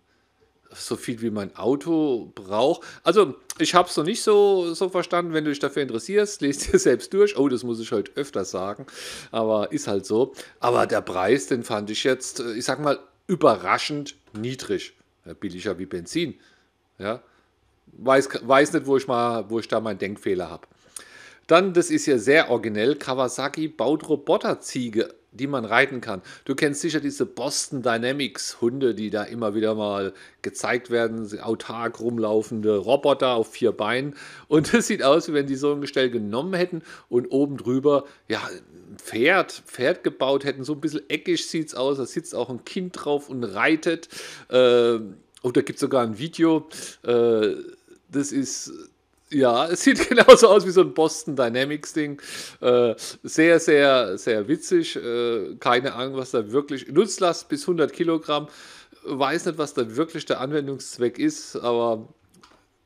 so 0.73 0.97
viel 0.97 1.21
wie 1.21 1.31
mein 1.31 1.57
Auto 1.57 2.31
braucht. 2.35 2.87
Also, 3.03 3.35
ich 3.59 3.75
habe 3.75 3.89
es 3.89 3.97
noch 3.97 4.05
nicht 4.05 4.23
so, 4.23 4.73
so 4.75 4.89
verstanden. 4.89 5.33
Wenn 5.33 5.45
du 5.45 5.51
dich 5.51 5.59
dafür 5.59 5.83
interessierst, 5.83 6.43
lest 6.43 6.73
dir 6.73 6.79
selbst 6.79 7.13
durch. 7.13 7.37
Oh, 7.37 7.49
das 7.49 7.65
muss 7.65 7.81
ich 7.81 7.91
heute 7.91 8.13
öfter 8.15 8.45
sagen. 8.45 8.87
Aber 9.33 9.73
ist 9.73 9.89
halt 9.89 10.07
so. 10.07 10.33
Aber 10.61 10.87
der 10.87 11.01
Preis, 11.01 11.47
den 11.47 11.65
fand 11.65 11.91
ich 11.91 12.05
jetzt, 12.05 12.41
ich 12.41 12.65
sag 12.65 12.81
mal, 12.81 12.99
überraschend 13.27 14.17
niedrig. 14.33 14.93
Billiger 15.41 15.79
wie 15.79 15.87
Benzin. 15.87 16.39
Ja. 16.99 17.23
Weiß, 17.93 18.29
weiß 18.43 18.73
nicht, 18.75 18.87
wo 18.87 18.97
ich, 18.97 19.09
mal, 19.09 19.51
wo 19.51 19.59
ich 19.59 19.67
da 19.67 19.81
meinen 19.81 19.99
Denkfehler 19.99 20.49
habe. 20.49 20.69
Dann, 21.49 21.73
das 21.73 21.91
ist 21.91 22.07
ja 22.07 22.17
sehr 22.19 22.49
originell, 22.49 22.95
Kawasaki 22.95 23.67
baut 23.67 24.09
Roboterziege 24.09 25.13
die 25.33 25.47
man 25.47 25.65
reiten 25.65 26.01
kann. 26.01 26.23
Du 26.45 26.55
kennst 26.55 26.81
sicher 26.81 27.01
diese 27.01 27.27
Boston 27.27 27.83
Dynamics 27.83 28.61
Hunde, 28.61 28.95
die 28.95 29.11
da 29.11 29.23
immer 29.23 29.55
wieder 29.55 29.75
mal 29.75 30.13
gezeigt 30.43 30.91
werden, 30.91 31.41
autark 31.41 32.01
rumlaufende 32.01 32.77
Roboter 32.77 33.35
auf 33.35 33.53
vier 33.53 33.73
Beinen. 33.73 34.15
Und 34.49 34.75
es 34.75 34.89
sieht 34.89 35.03
aus, 35.03 35.29
wie 35.29 35.35
wenn 35.35 35.47
die 35.47 35.57
so 35.57 35.73
ein 35.73 35.81
Gestell 35.81 36.11
genommen 36.11 36.55
hätten 36.55 36.83
und 37.09 37.29
oben 37.29 37.57
drüber, 37.57 38.05
ja, 38.29 38.41
ein 38.41 38.97
Pferd, 38.97 39.53
Pferd 39.67 40.03
gebaut 40.03 40.45
hätten. 40.45 40.65
So 40.65 40.73
ein 40.73 40.81
bisschen 40.81 41.09
eckig 41.09 41.47
sieht 41.47 41.69
es 41.69 41.75
aus. 41.75 41.99
Da 41.99 42.07
sitzt 42.07 42.35
auch 42.35 42.51
ein 42.51 42.65
Kind 42.65 43.05
drauf 43.05 43.29
und 43.29 43.45
reitet. 43.45 44.09
Äh, 44.49 44.99
und 45.43 45.57
da 45.57 45.63
gibt 45.63 45.77
es 45.77 45.81
sogar 45.81 46.03
ein 46.03 46.19
Video. 46.19 46.69
Äh, 47.05 47.55
das 48.11 48.33
ist 48.33 48.73
ja, 49.33 49.67
es 49.69 49.83
sieht 49.83 50.09
genauso 50.09 50.49
aus 50.49 50.67
wie 50.67 50.71
so 50.71 50.81
ein 50.81 50.95
Boston 50.95 51.37
Dynamics 51.37 51.93
Ding. 51.93 52.21
Äh, 52.61 52.95
sehr, 53.23 53.61
sehr, 53.61 54.19
sehr 54.19 54.49
witzig. 54.49 54.97
Äh, 54.97 55.57
keine 55.61 55.95
Ahnung, 55.95 56.17
was 56.17 56.33
da 56.33 56.51
wirklich. 56.51 56.89
Nutzlast 56.89 57.49
bis 57.49 57.63
100 57.63 57.93
Kilogramm. 57.93 58.49
Weiß 59.05 59.47
nicht, 59.47 59.59
was 59.59 59.75
da 59.75 59.97
wirklich 59.97 60.27
der 60.27 60.41
Anwendungszweck 60.41 61.19
ist, 61.19 61.57
aber 61.57 62.09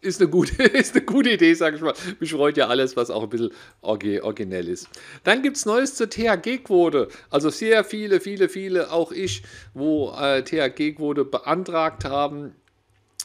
ist 0.00 0.20
eine 0.20 0.30
gute, 0.30 0.62
ist 0.62 0.94
eine 0.94 1.04
gute 1.04 1.30
Idee, 1.30 1.54
sage 1.54 1.76
ich 1.76 1.82
mal. 1.82 1.94
Mich 2.20 2.32
freut 2.32 2.56
ja 2.56 2.68
alles, 2.68 2.96
was 2.96 3.10
auch 3.10 3.24
ein 3.24 3.28
bisschen 3.30 3.50
originell 3.80 4.68
ist. 4.68 4.88
Dann 5.24 5.42
gibt 5.42 5.56
es 5.56 5.66
Neues 5.66 5.94
zur 5.94 6.08
THG-Quote. 6.10 7.08
Also 7.30 7.50
sehr 7.50 7.84
viele, 7.84 8.20
viele, 8.20 8.48
viele, 8.48 8.92
auch 8.92 9.12
ich, 9.12 9.42
wo 9.72 10.12
äh, 10.12 10.42
THG-Quote 10.42 11.24
beantragt 11.24 12.04
haben 12.04 12.54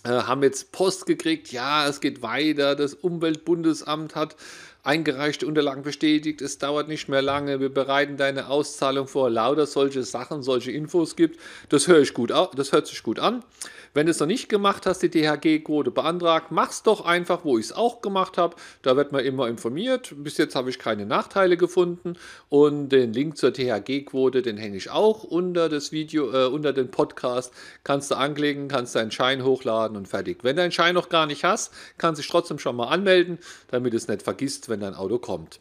haben 0.05 0.43
jetzt 0.43 0.71
Post 0.71 1.05
gekriegt, 1.05 1.51
ja, 1.51 1.87
es 1.87 1.99
geht 1.99 2.21
weiter, 2.21 2.75
das 2.75 2.93
Umweltbundesamt 2.93 4.15
hat 4.15 4.35
eingereichte 4.83 5.45
Unterlagen 5.45 5.83
bestätigt, 5.83 6.41
es 6.41 6.57
dauert 6.57 6.87
nicht 6.87 7.09
mehr 7.09 7.21
lange, 7.21 7.59
wir 7.59 7.73
bereiten 7.73 8.17
deine 8.17 8.47
Auszahlung 8.47 9.07
vor, 9.07 9.29
lauter 9.29 9.65
solche 9.65 10.03
Sachen, 10.03 10.41
solche 10.41 10.71
Infos 10.71 11.15
gibt. 11.15 11.39
Das 11.67 11.87
höre 11.87 11.99
ich 11.99 12.13
gut, 12.13 12.31
das 12.31 12.71
hört 12.71 12.87
sich 12.87 13.03
gut 13.03 13.19
an. 13.19 13.43
Wenn 13.93 14.05
du 14.05 14.11
es 14.11 14.19
noch 14.19 14.27
nicht 14.27 14.49
gemacht 14.49 14.85
hast, 14.85 14.99
die 14.99 15.09
DHG-Quote 15.09 15.91
beantragt, 15.91 16.51
mach 16.51 16.69
es 16.69 16.83
doch 16.83 17.05
einfach, 17.05 17.43
wo 17.43 17.57
ich 17.57 17.65
es 17.65 17.71
auch 17.71 18.01
gemacht 18.01 18.37
habe. 18.37 18.55
Da 18.81 18.95
wird 18.95 19.11
man 19.11 19.25
immer 19.25 19.47
informiert. 19.47 20.13
Bis 20.17 20.37
jetzt 20.37 20.55
habe 20.55 20.69
ich 20.69 20.79
keine 20.79 21.05
Nachteile 21.05 21.57
gefunden. 21.57 22.13
Und 22.49 22.89
den 22.89 23.13
Link 23.13 23.37
zur 23.37 23.53
THG-Quote, 23.53 24.41
den 24.41 24.57
hänge 24.57 24.77
ich 24.77 24.89
auch 24.91 25.23
unter 25.23 25.69
das 25.69 25.91
Video, 25.91 26.31
äh, 26.31 26.47
unter 26.47 26.73
den 26.73 26.91
Podcast. 26.91 27.53
Kannst 27.83 28.11
du 28.11 28.15
anklicken, 28.15 28.67
kannst 28.67 28.95
deinen 28.95 29.11
Schein 29.11 29.43
hochladen 29.43 29.97
und 29.97 30.07
fertig. 30.07 30.43
Wenn 30.43 30.55
du 30.55 30.61
deinen 30.61 30.71
Schein 30.71 30.93
noch 30.93 31.09
gar 31.09 31.25
nicht 31.25 31.43
hast, 31.43 31.73
kannst 31.97 32.19
du 32.19 32.21
dich 32.21 32.31
trotzdem 32.31 32.59
schon 32.59 32.75
mal 32.75 32.87
anmelden, 32.87 33.39
damit 33.69 33.93
du 33.93 33.97
es 33.97 34.07
nicht 34.07 34.21
vergisst, 34.21 34.69
wenn 34.69 34.79
dein 34.79 34.93
Auto 34.93 35.17
kommt. 35.17 35.59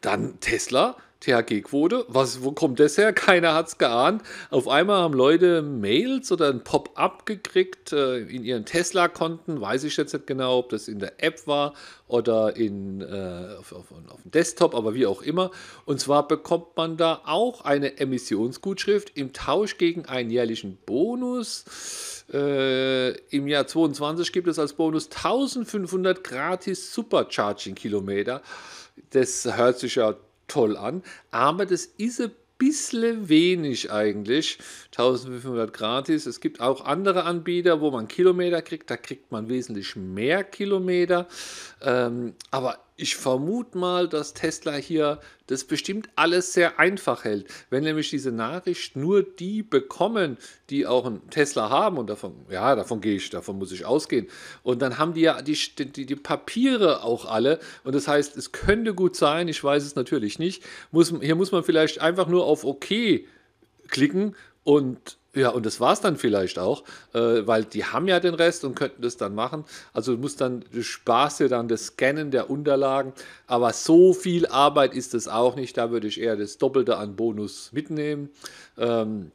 Dann 0.00 0.40
Tesla 0.40 0.96
THG-Quote. 1.20 2.06
Was, 2.08 2.42
wo 2.42 2.52
kommt 2.52 2.80
das 2.80 2.96
her? 2.98 3.12
Keiner 3.14 3.54
hat 3.54 3.68
es 3.68 3.78
geahnt. 3.78 4.22
Auf 4.50 4.68
einmal 4.68 5.02
haben 5.02 5.14
Leute 5.14 5.62
Mails 5.62 6.32
oder 6.32 6.48
ein 6.48 6.64
Pop-up 6.64 7.26
gekriegt 7.26 7.92
äh, 7.92 8.18
in 8.18 8.44
ihren 8.44 8.64
Tesla-Konten. 8.64 9.60
Weiß 9.60 9.84
ich 9.84 9.96
jetzt 9.96 10.12
nicht 10.12 10.26
genau, 10.26 10.58
ob 10.58 10.70
das 10.70 10.88
in 10.88 10.98
der 10.98 11.22
App 11.22 11.46
war 11.46 11.74
oder 12.08 12.56
in, 12.56 13.02
äh, 13.02 13.56
auf, 13.58 13.72
auf, 13.72 13.86
auf, 14.08 14.22
dem 14.22 14.30
Desktop, 14.30 14.74
aber 14.74 14.94
wie 14.94 15.06
auch 15.06 15.22
immer. 15.22 15.50
Und 15.84 16.00
zwar 16.00 16.26
bekommt 16.26 16.76
man 16.76 16.96
da 16.96 17.20
auch 17.24 17.64
eine 17.64 17.98
Emissionsgutschrift 17.98 19.16
im 19.16 19.32
Tausch 19.32 19.78
gegen 19.78 20.06
einen 20.06 20.30
jährlichen 20.30 20.78
Bonus. 20.86 22.24
Äh, 22.32 23.10
Im 23.28 23.46
Jahr 23.46 23.66
2022 23.66 24.32
gibt 24.32 24.48
es 24.48 24.58
als 24.58 24.72
Bonus 24.72 25.06
1500 25.06 26.24
gratis 26.24 26.94
Supercharging-Kilometer. 26.94 28.42
Das 29.10 29.56
hört 29.56 29.78
sich 29.78 29.96
ja 29.96 30.14
toll 30.50 30.76
an, 30.76 31.02
aber 31.30 31.64
das 31.64 31.86
ist 31.86 32.20
ein 32.20 32.32
bisschen 32.58 33.28
wenig 33.28 33.90
eigentlich. 33.90 34.58
1500 34.96 35.72
gratis. 35.72 36.26
Es 36.26 36.40
gibt 36.40 36.60
auch 36.60 36.84
andere 36.84 37.24
Anbieter, 37.24 37.80
wo 37.80 37.90
man 37.90 38.06
Kilometer 38.06 38.60
kriegt. 38.60 38.90
Da 38.90 38.98
kriegt 38.98 39.32
man 39.32 39.48
wesentlich 39.48 39.96
mehr 39.96 40.44
Kilometer. 40.44 41.26
Ähm, 41.80 42.34
aber 42.50 42.78
ich 43.00 43.16
vermute 43.16 43.78
mal, 43.78 44.08
dass 44.08 44.34
Tesla 44.34 44.74
hier 44.74 45.20
das 45.46 45.64
bestimmt 45.64 46.08
alles 46.16 46.52
sehr 46.52 46.78
einfach 46.78 47.24
hält. 47.24 47.46
Wenn 47.70 47.82
nämlich 47.82 48.10
diese 48.10 48.30
Nachricht 48.30 48.94
nur 48.94 49.22
die 49.22 49.62
bekommen, 49.62 50.36
die 50.68 50.86
auch 50.86 51.06
einen 51.06 51.28
Tesla 51.30 51.70
haben, 51.70 51.98
und 51.98 52.08
davon, 52.08 52.34
ja, 52.50 52.76
davon 52.76 53.00
gehe 53.00 53.16
ich, 53.16 53.30
davon 53.30 53.58
muss 53.58 53.72
ich 53.72 53.84
ausgehen. 53.84 54.28
Und 54.62 54.82
dann 54.82 54.98
haben 54.98 55.14
die 55.14 55.22
ja 55.22 55.40
die, 55.42 55.58
die, 55.76 56.06
die 56.06 56.16
Papiere 56.16 57.02
auch 57.02 57.24
alle. 57.24 57.58
Und 57.84 57.94
das 57.94 58.06
heißt, 58.06 58.36
es 58.36 58.52
könnte 58.52 58.94
gut 58.94 59.16
sein, 59.16 59.48
ich 59.48 59.62
weiß 59.62 59.84
es 59.84 59.94
natürlich 59.94 60.38
nicht. 60.38 60.62
Muss, 60.92 61.12
hier 61.20 61.34
muss 61.34 61.52
man 61.52 61.64
vielleicht 61.64 62.00
einfach 62.00 62.28
nur 62.28 62.44
auf 62.44 62.64
OK 62.64 62.86
klicken 63.88 64.36
und 64.62 65.18
ja, 65.34 65.50
und 65.50 65.64
das 65.64 65.78
war 65.78 65.92
es 65.92 66.00
dann 66.00 66.16
vielleicht 66.16 66.58
auch, 66.58 66.82
äh, 67.14 67.46
weil 67.46 67.64
die 67.64 67.84
haben 67.84 68.08
ja 68.08 68.18
den 68.18 68.34
Rest 68.34 68.64
und 68.64 68.74
könnten 68.74 69.02
das 69.02 69.16
dann 69.16 69.34
machen. 69.34 69.64
Also 69.92 70.14
du 70.14 70.18
musst 70.18 70.40
dann, 70.40 70.64
du 70.72 70.82
sparst 70.82 71.38
dir 71.38 71.48
dann 71.48 71.68
das 71.68 71.86
Scannen 71.86 72.32
der 72.32 72.50
Unterlagen, 72.50 73.12
aber 73.46 73.72
so 73.72 74.12
viel 74.12 74.46
Arbeit 74.46 74.92
ist 74.92 75.14
es 75.14 75.28
auch 75.28 75.54
nicht. 75.54 75.76
Da 75.76 75.92
würde 75.92 76.08
ich 76.08 76.20
eher 76.20 76.36
das 76.36 76.58
Doppelte 76.58 76.96
an 76.96 77.14
Bonus 77.14 77.72
mitnehmen. 77.72 78.30
Ähm, 78.76 79.30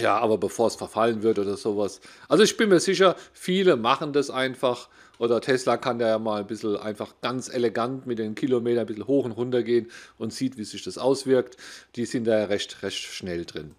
ja, 0.00 0.18
aber 0.18 0.38
bevor 0.38 0.66
es 0.66 0.76
verfallen 0.76 1.22
wird 1.22 1.38
oder 1.38 1.56
sowas. 1.56 2.00
Also 2.28 2.42
ich 2.42 2.56
bin 2.56 2.68
mir 2.68 2.80
sicher, 2.80 3.14
viele 3.32 3.76
machen 3.76 4.12
das 4.12 4.30
einfach. 4.30 4.88
Oder 5.18 5.42
Tesla 5.42 5.76
kann 5.76 5.98
da 5.98 6.08
ja 6.08 6.18
mal 6.18 6.40
ein 6.40 6.46
bisschen 6.46 6.76
einfach 6.76 7.14
ganz 7.20 7.50
elegant 7.50 8.06
mit 8.06 8.18
den 8.18 8.34
Kilometern 8.34 8.80
ein 8.80 8.86
bisschen 8.86 9.06
hoch 9.06 9.26
und 9.26 9.32
runter 9.32 9.62
gehen 9.62 9.90
und 10.16 10.32
sieht, 10.32 10.56
wie 10.56 10.64
sich 10.64 10.82
das 10.82 10.96
auswirkt. 10.96 11.58
Die 11.96 12.06
sind 12.06 12.24
da 12.24 12.38
ja 12.38 12.44
recht, 12.46 12.82
recht 12.82 12.98
schnell 12.98 13.44
drin. 13.44 13.74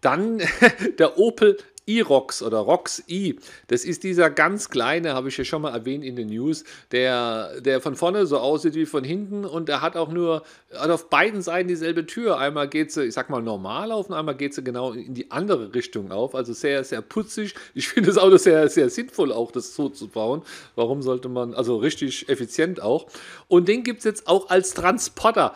Dann 0.00 0.40
der 0.98 1.18
Opel 1.18 1.58
E-Rox 1.88 2.42
oder 2.42 2.58
Rox 2.58 3.02
E. 3.08 3.34
Das 3.68 3.84
ist 3.84 4.04
dieser 4.04 4.30
ganz 4.30 4.68
kleine, 4.68 5.14
habe 5.14 5.28
ich 5.28 5.38
ja 5.38 5.44
schon 5.44 5.62
mal 5.62 5.72
erwähnt 5.72 6.04
in 6.04 6.16
den 6.16 6.28
News, 6.28 6.64
der, 6.92 7.60
der 7.60 7.80
von 7.80 7.96
vorne 7.96 8.26
so 8.26 8.38
aussieht 8.38 8.74
wie 8.74 8.84
von 8.84 9.02
hinten 9.04 9.44
und 9.44 9.68
der 9.68 9.80
hat 9.80 9.96
auch 9.96 10.10
nur 10.10 10.42
hat 10.74 10.90
auf 10.90 11.08
beiden 11.08 11.40
Seiten 11.40 11.68
dieselbe 11.68 12.04
Tür. 12.04 12.38
Einmal 12.38 12.68
geht 12.68 12.92
sie, 12.92 13.04
ich 13.04 13.14
sag 13.14 13.30
mal, 13.30 13.42
normal 13.42 13.90
auf 13.90 14.10
und 14.10 14.14
einmal 14.14 14.36
geht 14.36 14.52
sie 14.52 14.62
genau 14.62 14.92
in 14.92 15.14
die 15.14 15.30
andere 15.30 15.74
Richtung 15.74 16.12
auf. 16.12 16.34
Also 16.34 16.52
sehr, 16.52 16.84
sehr 16.84 17.00
putzig. 17.00 17.54
Ich 17.74 17.88
finde 17.88 18.08
das 18.08 18.18
Auto 18.18 18.36
sehr, 18.36 18.68
sehr 18.68 18.90
sinnvoll, 18.90 19.32
auch 19.32 19.50
das 19.50 19.74
so 19.74 19.88
zu 19.88 20.08
bauen. 20.08 20.42
Warum 20.76 21.00
sollte 21.00 21.30
man, 21.30 21.54
also 21.54 21.78
richtig 21.78 22.28
effizient 22.28 22.82
auch. 22.82 23.06
Und 23.48 23.66
den 23.66 23.82
gibt 23.82 24.00
es 24.00 24.04
jetzt 24.04 24.28
auch 24.28 24.50
als 24.50 24.74
Transporter 24.74 25.54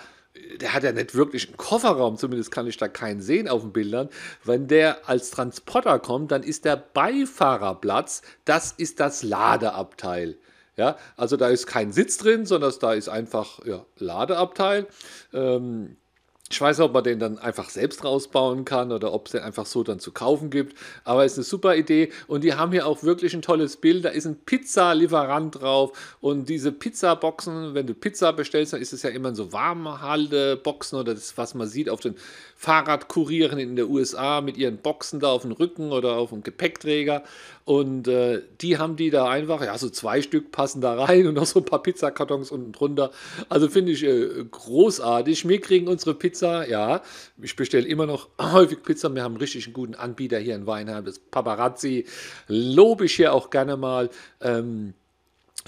der 0.60 0.72
hat 0.72 0.82
ja 0.82 0.92
nicht 0.92 1.14
wirklich 1.14 1.48
einen 1.48 1.56
Kofferraum, 1.56 2.16
zumindest 2.16 2.50
kann 2.50 2.66
ich 2.66 2.76
da 2.76 2.88
keinen 2.88 3.20
sehen 3.20 3.48
auf 3.48 3.62
den 3.62 3.72
Bildern. 3.72 4.08
Wenn 4.44 4.66
der 4.66 5.08
als 5.08 5.30
Transporter 5.30 5.98
kommt, 5.98 6.32
dann 6.32 6.42
ist 6.42 6.64
der 6.64 6.76
Beifahrerplatz, 6.76 8.22
das 8.44 8.72
ist 8.72 9.00
das 9.00 9.22
Ladeabteil. 9.22 10.38
Ja, 10.76 10.96
also 11.16 11.36
da 11.36 11.48
ist 11.48 11.66
kein 11.66 11.92
Sitz 11.92 12.16
drin, 12.16 12.46
sondern 12.46 12.72
da 12.80 12.94
ist 12.94 13.10
einfach 13.10 13.62
ja, 13.66 13.84
Ladeabteil. 13.98 14.86
Ähm, 15.34 15.96
ich 16.52 16.61
weiß 16.61 16.78
nicht, 16.78 16.85
ob 16.85 16.92
man 16.92 17.02
den 17.02 17.18
dann 17.18 17.38
einfach 17.38 17.71
selbst 17.71 18.04
rausbauen 18.04 18.66
kann 18.66 18.92
oder 18.92 19.14
ob 19.14 19.26
es 19.26 19.32
den 19.32 19.40
einfach 19.40 19.64
so 19.64 19.82
dann 19.82 20.00
zu 20.00 20.12
kaufen 20.12 20.50
gibt. 20.50 20.76
Aber 21.02 21.25
es 21.25 21.32
ist 21.32 21.38
eine 21.38 21.44
super 21.44 21.76
Idee. 21.76 22.12
Und 22.26 22.44
die 22.44 22.52
haben 22.52 22.73
hier 22.73 22.87
auch 22.87 23.02
wirklich 23.02 23.32
ein 23.32 23.40
tolles 23.40 23.78
Bild. 23.78 24.04
Da 24.04 24.11
ist 24.11 24.26
ein 24.26 24.37
Pizzalieferant 24.37 25.62
drauf. 25.62 26.16
Und 26.21 26.50
diese 26.50 26.71
Pizzaboxen, 26.71 27.73
wenn 27.73 27.87
du 27.87 27.94
Pizza 27.94 28.35
bestellst, 28.35 28.75
dann 28.75 28.82
ist 28.82 28.92
es 28.92 29.02
ja 29.02 29.09
immer 29.09 29.35
so 29.35 29.52
Warmhalteboxen 29.52 30.99
oder 30.99 31.14
das, 31.14 31.38
was 31.38 31.54
man 31.54 31.68
sieht 31.68 31.88
auf 31.88 32.00
den 32.00 32.16
Fahrradkurieren 32.56 33.59
in 33.59 33.75
den 33.75 33.88
USA 33.88 34.40
mit 34.40 34.56
ihren 34.56 34.76
Boxen 34.76 35.21
da 35.21 35.32
auf 35.32 35.42
dem 35.42 35.52
Rücken 35.52 35.90
oder 35.90 36.16
auf 36.16 36.30
dem 36.30 36.42
Gepäckträger. 36.42 37.25
Und 37.64 38.09
äh, 38.09 38.42
die 38.61 38.78
haben 38.78 38.97
die 38.97 39.11
da 39.11 39.28
einfach, 39.28 39.62
ja, 39.64 39.78
so 39.78 39.88
zwei 39.88 40.21
Stück 40.21 40.50
passen 40.50 40.80
da 40.80 40.94
rein 40.94 41.26
und 41.26 41.35
noch 41.35 41.47
so 41.47 41.61
ein 41.61 41.64
paar 41.64 41.82
Pizzakartons 41.82 42.50
unten 42.50 42.73
drunter. 42.73 43.11
Also 43.49 43.68
finde 43.68 43.92
ich 43.92 44.04
äh, 44.04 44.44
großartig. 44.50 45.49
Wir 45.49 45.61
kriegen 45.61 45.87
unsere 45.88 46.14
Pizza, 46.14 46.41
ja, 46.42 47.02
ich 47.40 47.56
bestelle 47.56 47.87
immer 47.87 48.06
noch 48.06 48.28
häufig 48.40 48.82
Pizza. 48.82 49.14
Wir 49.14 49.22
haben 49.22 49.37
richtig 49.37 49.66
einen 49.66 49.75
guten 49.75 49.94
Anbieter 49.94 50.38
hier 50.38 50.54
in 50.54 50.66
Weinheim, 50.66 51.04
das 51.04 51.18
Paparazzi. 51.18 52.06
Lobe 52.49 53.06
ich 53.06 53.14
hier 53.14 53.32
auch 53.32 53.50
gerne 53.50 53.76
mal. 53.76 54.11
Ähm, 54.40 54.94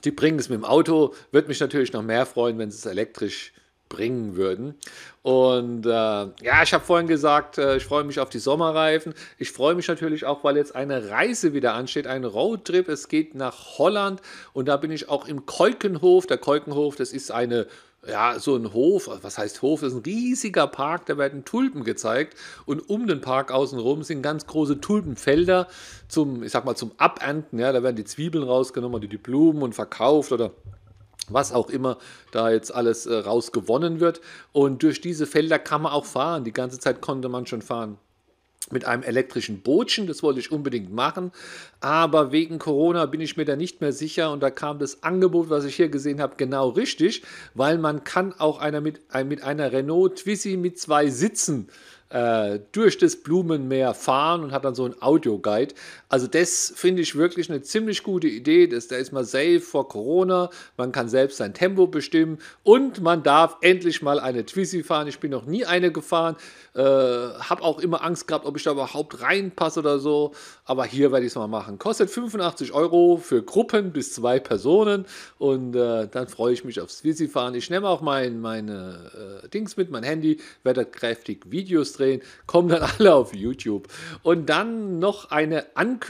die 0.04 0.11
bringen 0.11 0.38
es 0.38 0.49
mit 0.49 0.59
dem 0.59 0.64
Auto. 0.64 1.14
Würde 1.31 1.49
mich 1.49 1.61
natürlich 1.61 1.93
noch 1.93 2.02
mehr 2.02 2.26
freuen, 2.26 2.59
wenn 2.59 2.69
es 2.69 2.85
elektrisch 2.85 3.52
bringen 3.88 4.37
würden. 4.37 4.75
Und 5.23 5.87
äh, 5.87 5.88
ja, 5.88 6.62
ich 6.62 6.75
habe 6.75 6.85
vorhin 6.85 7.07
gesagt, 7.07 7.59
äh, 7.59 7.76
ich 7.76 7.85
freue 7.85 8.04
mich 8.04 8.19
auf 8.19 8.28
die 8.28 8.38
Sommerreifen. 8.38 9.14
Ich 9.38 9.52
freue 9.52 9.75
mich 9.75 9.88
natürlich 9.88 10.25
auch, 10.25 10.43
weil 10.43 10.57
jetzt 10.57 10.75
eine 10.75 11.11
Reise 11.11 11.54
wieder 11.54 11.75
ansteht, 11.75 12.07
ein 12.07 12.25
Roadtrip. 12.25 12.88
Es 12.88 13.09
geht 13.09 13.35
nach 13.35 13.78
Holland 13.78 14.21
und 14.52 14.66
da 14.66 14.76
bin 14.76 14.90
ich 14.90 15.09
auch 15.09 15.28
im 15.28 15.47
Keukenhof. 15.47 16.26
Der 16.26 16.38
Keukenhof, 16.38 16.97
das 16.97 17.12
ist 17.12 17.31
eine 17.31 17.66
ja, 18.09 18.39
so 18.39 18.57
ein 18.57 18.73
Hof, 18.73 19.09
was 19.23 19.39
heißt 19.39 19.63
Hof? 19.63 19.81
Das 19.81 19.93
ist 19.93 19.99
ein 19.99 20.03
riesiger 20.05 20.67
Park, 20.67 21.07
da 21.07 21.19
werden 21.19 21.45
Tulpen 21.45 21.85
gezeigt 21.85 22.37
und 22.67 22.89
um 22.89 23.07
den 23.07 23.21
Park 23.21 23.51
außenrum 23.51 24.03
sind 24.03 24.23
ganz 24.23 24.47
große 24.47 24.81
Tulpenfelder 24.81 25.69
zum, 26.09 26.43
ich 26.43 26.53
sag 26.53 26.65
mal, 26.65 26.75
zum 26.75 26.93
Abernten. 26.99 27.59
Ja, 27.59 27.73
da 27.73 27.83
werden 27.83 27.97
die 27.97 28.05
Zwiebeln 28.05 28.45
rausgenommen 28.45 28.97
oder 28.97 29.09
die 29.09 29.19
Blumen 29.19 29.63
und 29.63 29.75
verkauft 29.75 30.33
oder 30.33 30.53
was 31.29 31.53
auch 31.53 31.71
immer 31.71 31.99
da 32.33 32.51
jetzt 32.51 32.75
alles 32.75 33.07
äh, 33.07 33.15
rausgewonnen 33.15 34.01
wird. 34.01 34.21
Und 34.53 34.83
durch 34.83 35.01
diese 35.01 35.27
Felder 35.27 35.59
kann 35.59 35.83
man 35.83 35.93
auch 35.93 36.05
fahren. 36.05 36.45
Die 36.45 36.53
ganze 36.53 36.79
Zeit 36.79 37.01
konnte 37.01 37.29
man 37.29 37.47
schon 37.47 37.63
fahren 37.63 37.99
mit 38.71 38.85
einem 38.87 39.02
elektrischen 39.02 39.61
Bootchen, 39.61 40.06
das 40.06 40.23
wollte 40.23 40.40
ich 40.40 40.50
unbedingt 40.50 40.92
machen, 40.92 41.33
aber 41.80 42.33
wegen 42.33 42.59
Corona 42.59 43.06
bin 43.06 43.21
ich 43.21 43.37
mir 43.37 43.44
da 43.44 43.56
nicht 43.56 43.80
mehr 43.80 43.92
sicher. 43.92 44.33
Und 44.33 44.42
da 44.42 44.50
kam 44.50 44.78
das 44.78 45.02
Angebot, 45.02 45.50
was 45.50 45.64
ich 45.64 45.76
hier 45.76 45.88
gesehen 45.88 46.21
habe, 46.21 46.37
genau 46.37 46.71
richtig, 46.71 47.23
weil 47.54 47.78
man 47.78 48.04
kann 48.04 48.33
auch 48.33 48.59
einer 48.59 48.80
mit, 48.80 49.00
mit 49.26 49.42
einer 49.42 49.73
Renault 49.73 50.16
Twizy 50.16 50.56
mit 50.56 50.78
zwei 50.78 51.09
Sitzen 51.09 51.68
äh, 52.11 52.61
durch 52.73 52.97
das 52.99 53.16
Blumenmeer 53.16 53.92
fahren 53.92 54.44
und 54.44 54.52
hat 54.52 54.64
dann 54.64 54.75
so 54.75 54.85
ein 54.85 54.94
Audioguide. 55.02 55.75
Also 56.14 56.28
das 56.28 56.73
finde 56.76 57.02
ich 57.02 57.16
wirklich 57.16 57.50
eine 57.50 57.62
ziemlich 57.62 58.04
gute 58.04 58.28
Idee. 58.28 58.68
Das, 58.68 58.87
da 58.87 58.94
ist 58.94 59.11
man 59.11 59.25
safe 59.25 59.59
vor 59.59 59.88
Corona, 59.88 60.49
man 60.76 60.92
kann 60.92 61.09
selbst 61.09 61.38
sein 61.38 61.54
Tempo 61.54 61.88
bestimmen 61.88 62.38
und 62.62 63.02
man 63.02 63.25
darf 63.25 63.56
endlich 63.62 64.00
mal 64.00 64.21
eine 64.21 64.47
Twizy 64.47 64.85
fahren. 64.85 65.09
Ich 65.09 65.18
bin 65.18 65.33
noch 65.33 65.44
nie 65.44 65.64
eine 65.64 65.90
gefahren, 65.90 66.37
äh, 66.76 66.83
habe 66.85 67.62
auch 67.62 67.80
immer 67.80 68.04
Angst 68.04 68.28
gehabt, 68.28 68.47
ob 68.47 68.56
ich 68.56 68.62
da 68.62 68.71
überhaupt 68.71 69.23
reinpasse 69.23 69.80
oder 69.80 69.99
so. 69.99 70.30
Aber 70.64 70.85
hier 70.85 71.11
werde 71.11 71.26
ich 71.26 71.33
es 71.33 71.37
mal 71.37 71.49
machen. 71.49 71.80
Kostet 71.80 72.11
85 72.11 72.73
Euro 72.73 73.16
für 73.16 73.42
Gruppen 73.42 73.90
bis 73.90 74.12
zwei 74.12 74.38
Personen 74.38 75.06
und 75.38 75.75
äh, 75.75 76.06
dann 76.06 76.28
freue 76.28 76.52
ich 76.52 76.64
mich 76.64 76.80
aufs 76.80 76.98
Twizy 76.98 77.27
fahren. 77.27 77.57
Ich 77.57 77.70
nehme 77.70 77.88
auch 77.88 78.03
mein, 78.03 78.40
meine 78.40 79.42
äh, 79.42 79.48
Dings 79.48 79.77
mit, 79.77 79.90
mein 79.90 80.05
Handy, 80.05 80.40
werde 80.62 80.85
kräftig 80.85 81.50
Videos 81.50 81.94
drehen 81.94 82.22
kommen 82.46 82.68
dann 82.68 82.83
alle 82.98 83.14
auf 83.14 83.35
YouTube. 83.35 83.88
Und 84.22 84.48
dann 84.48 85.00
noch 85.00 85.33
eine 85.33 85.66
Ankündigung, 85.74 86.04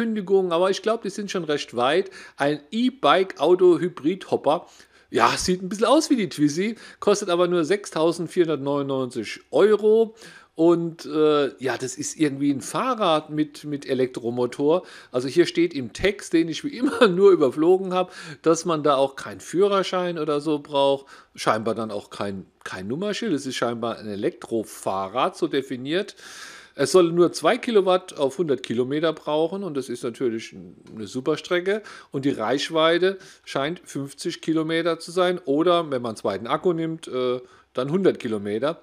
aber 0.52 0.70
ich 0.70 0.82
glaube, 0.82 1.02
die 1.04 1.10
sind 1.10 1.30
schon 1.30 1.44
recht 1.44 1.76
weit. 1.76 2.10
Ein 2.36 2.60
E-Bike-Auto-Hybrid-Hopper. 2.70 4.66
Ja, 5.10 5.36
sieht 5.36 5.62
ein 5.62 5.68
bisschen 5.68 5.86
aus 5.86 6.10
wie 6.10 6.16
die 6.16 6.28
Twizy, 6.28 6.74
kostet 6.98 7.28
aber 7.28 7.46
nur 7.46 7.62
6.499 7.62 9.40
Euro 9.52 10.16
und 10.56 11.04
äh, 11.06 11.52
ja, 11.62 11.76
das 11.76 11.96
ist 11.96 12.16
irgendwie 12.16 12.52
ein 12.52 12.60
Fahrrad 12.60 13.28
mit, 13.28 13.64
mit 13.64 13.86
Elektromotor. 13.86 14.84
Also 15.10 15.26
hier 15.26 15.46
steht 15.46 15.74
im 15.74 15.92
Text, 15.92 16.32
den 16.32 16.48
ich 16.48 16.62
wie 16.62 16.76
immer 16.76 17.08
nur 17.08 17.32
überflogen 17.32 17.92
habe, 17.92 18.12
dass 18.42 18.64
man 18.64 18.84
da 18.84 18.94
auch 18.94 19.16
keinen 19.16 19.40
Führerschein 19.40 20.16
oder 20.16 20.40
so 20.40 20.60
braucht. 20.60 21.06
Scheinbar 21.34 21.74
dann 21.74 21.90
auch 21.90 22.10
kein, 22.10 22.46
kein 22.62 22.86
Nummerschild. 22.86 23.32
Es 23.32 23.46
ist 23.46 23.56
scheinbar 23.56 23.98
ein 23.98 24.06
Elektrofahrrad, 24.06 25.36
so 25.36 25.48
definiert. 25.48 26.14
Es 26.76 26.92
soll 26.92 27.12
nur 27.12 27.32
2 27.32 27.58
Kilowatt 27.58 28.18
auf 28.18 28.34
100 28.34 28.62
Kilometer 28.62 29.12
brauchen 29.12 29.62
und 29.62 29.76
das 29.76 29.88
ist 29.88 30.02
natürlich 30.02 30.54
eine 30.94 31.06
super 31.06 31.36
Strecke. 31.36 31.82
Und 32.10 32.24
die 32.24 32.30
Reichweite 32.30 33.18
scheint 33.44 33.80
50 33.84 34.40
Kilometer 34.40 34.98
zu 34.98 35.12
sein 35.12 35.38
oder, 35.44 35.90
wenn 35.90 36.02
man 36.02 36.10
einen 36.10 36.16
zweiten 36.16 36.46
Akku 36.46 36.72
nimmt, 36.72 37.06
äh, 37.06 37.40
dann 37.74 37.88
100 37.88 38.18
Kilometer. 38.18 38.82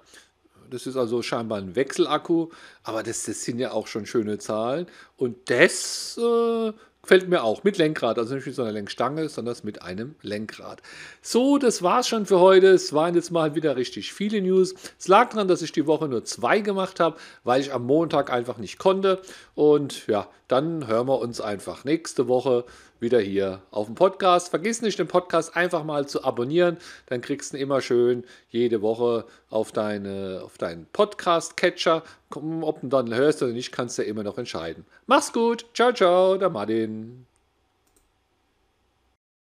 Das 0.69 0.87
ist 0.87 0.95
also 0.95 1.21
scheinbar 1.21 1.57
ein 1.57 1.75
Wechselakku, 1.75 2.49
aber 2.83 3.03
das, 3.03 3.25
das 3.25 3.43
sind 3.43 3.59
ja 3.59 3.71
auch 3.73 3.87
schon 3.87 4.05
schöne 4.05 4.37
Zahlen. 4.37 4.87
Und 5.21 5.51
das 5.51 6.17
äh, 6.17 6.73
gefällt 7.03 7.29
mir 7.29 7.43
auch 7.43 7.63
mit 7.63 7.77
Lenkrad, 7.77 8.17
also 8.17 8.33
nicht 8.33 8.47
mit 8.47 8.55
so 8.55 8.63
einer 8.63 8.71
Lenkstange, 8.71 9.29
sondern 9.29 9.55
mit 9.61 9.83
einem 9.83 10.15
Lenkrad. 10.23 10.81
So, 11.21 11.59
das 11.59 11.83
war's 11.83 12.07
schon 12.07 12.25
für 12.25 12.39
heute. 12.39 12.69
Es 12.69 12.91
waren 12.91 13.13
jetzt 13.13 13.29
mal 13.29 13.53
wieder 13.53 13.75
richtig 13.75 14.13
viele 14.13 14.41
News. 14.41 14.73
Es 14.97 15.07
lag 15.07 15.29
daran, 15.29 15.47
dass 15.47 15.61
ich 15.61 15.71
die 15.73 15.85
Woche 15.85 16.07
nur 16.07 16.25
zwei 16.25 16.61
gemacht 16.61 16.99
habe, 16.99 17.17
weil 17.43 17.61
ich 17.61 17.71
am 17.71 17.85
Montag 17.85 18.33
einfach 18.33 18.57
nicht 18.57 18.79
konnte. 18.79 19.21
Und 19.53 20.07
ja, 20.07 20.27
dann 20.47 20.87
hören 20.87 21.07
wir 21.07 21.19
uns 21.19 21.39
einfach 21.39 21.83
nächste 21.83 22.27
Woche 22.27 22.65
wieder 22.99 23.19
hier 23.19 23.61
auf 23.69 23.85
dem 23.85 23.95
Podcast. 23.95 24.49
Vergiss 24.49 24.81
nicht, 24.81 24.97
den 24.97 25.07
Podcast 25.07 25.55
einfach 25.55 25.83
mal 25.83 26.07
zu 26.07 26.23
abonnieren. 26.23 26.77
Dann 27.05 27.21
kriegst 27.21 27.53
du 27.53 27.57
ihn 27.57 27.61
immer 27.63 27.81
schön 27.81 28.23
jede 28.49 28.81
Woche 28.81 29.25
auf, 29.51 29.71
deine, 29.71 30.41
auf 30.43 30.57
deinen 30.57 30.87
Podcast-Catcher. 30.87 32.01
Ob 32.35 32.81
du 32.81 32.87
dann 32.87 33.13
hörst 33.13 33.41
oder 33.43 33.53
nicht, 33.53 33.71
kannst 33.71 33.97
du 33.97 34.03
ja 34.03 34.07
immer 34.07 34.23
noch 34.23 34.37
entscheiden. 34.37 34.85
Mach's 35.05 35.33
gut. 35.33 35.65
Ciao, 35.73 35.91
ciao, 35.93 36.37
der 36.37 36.49
Martin. 36.49 37.25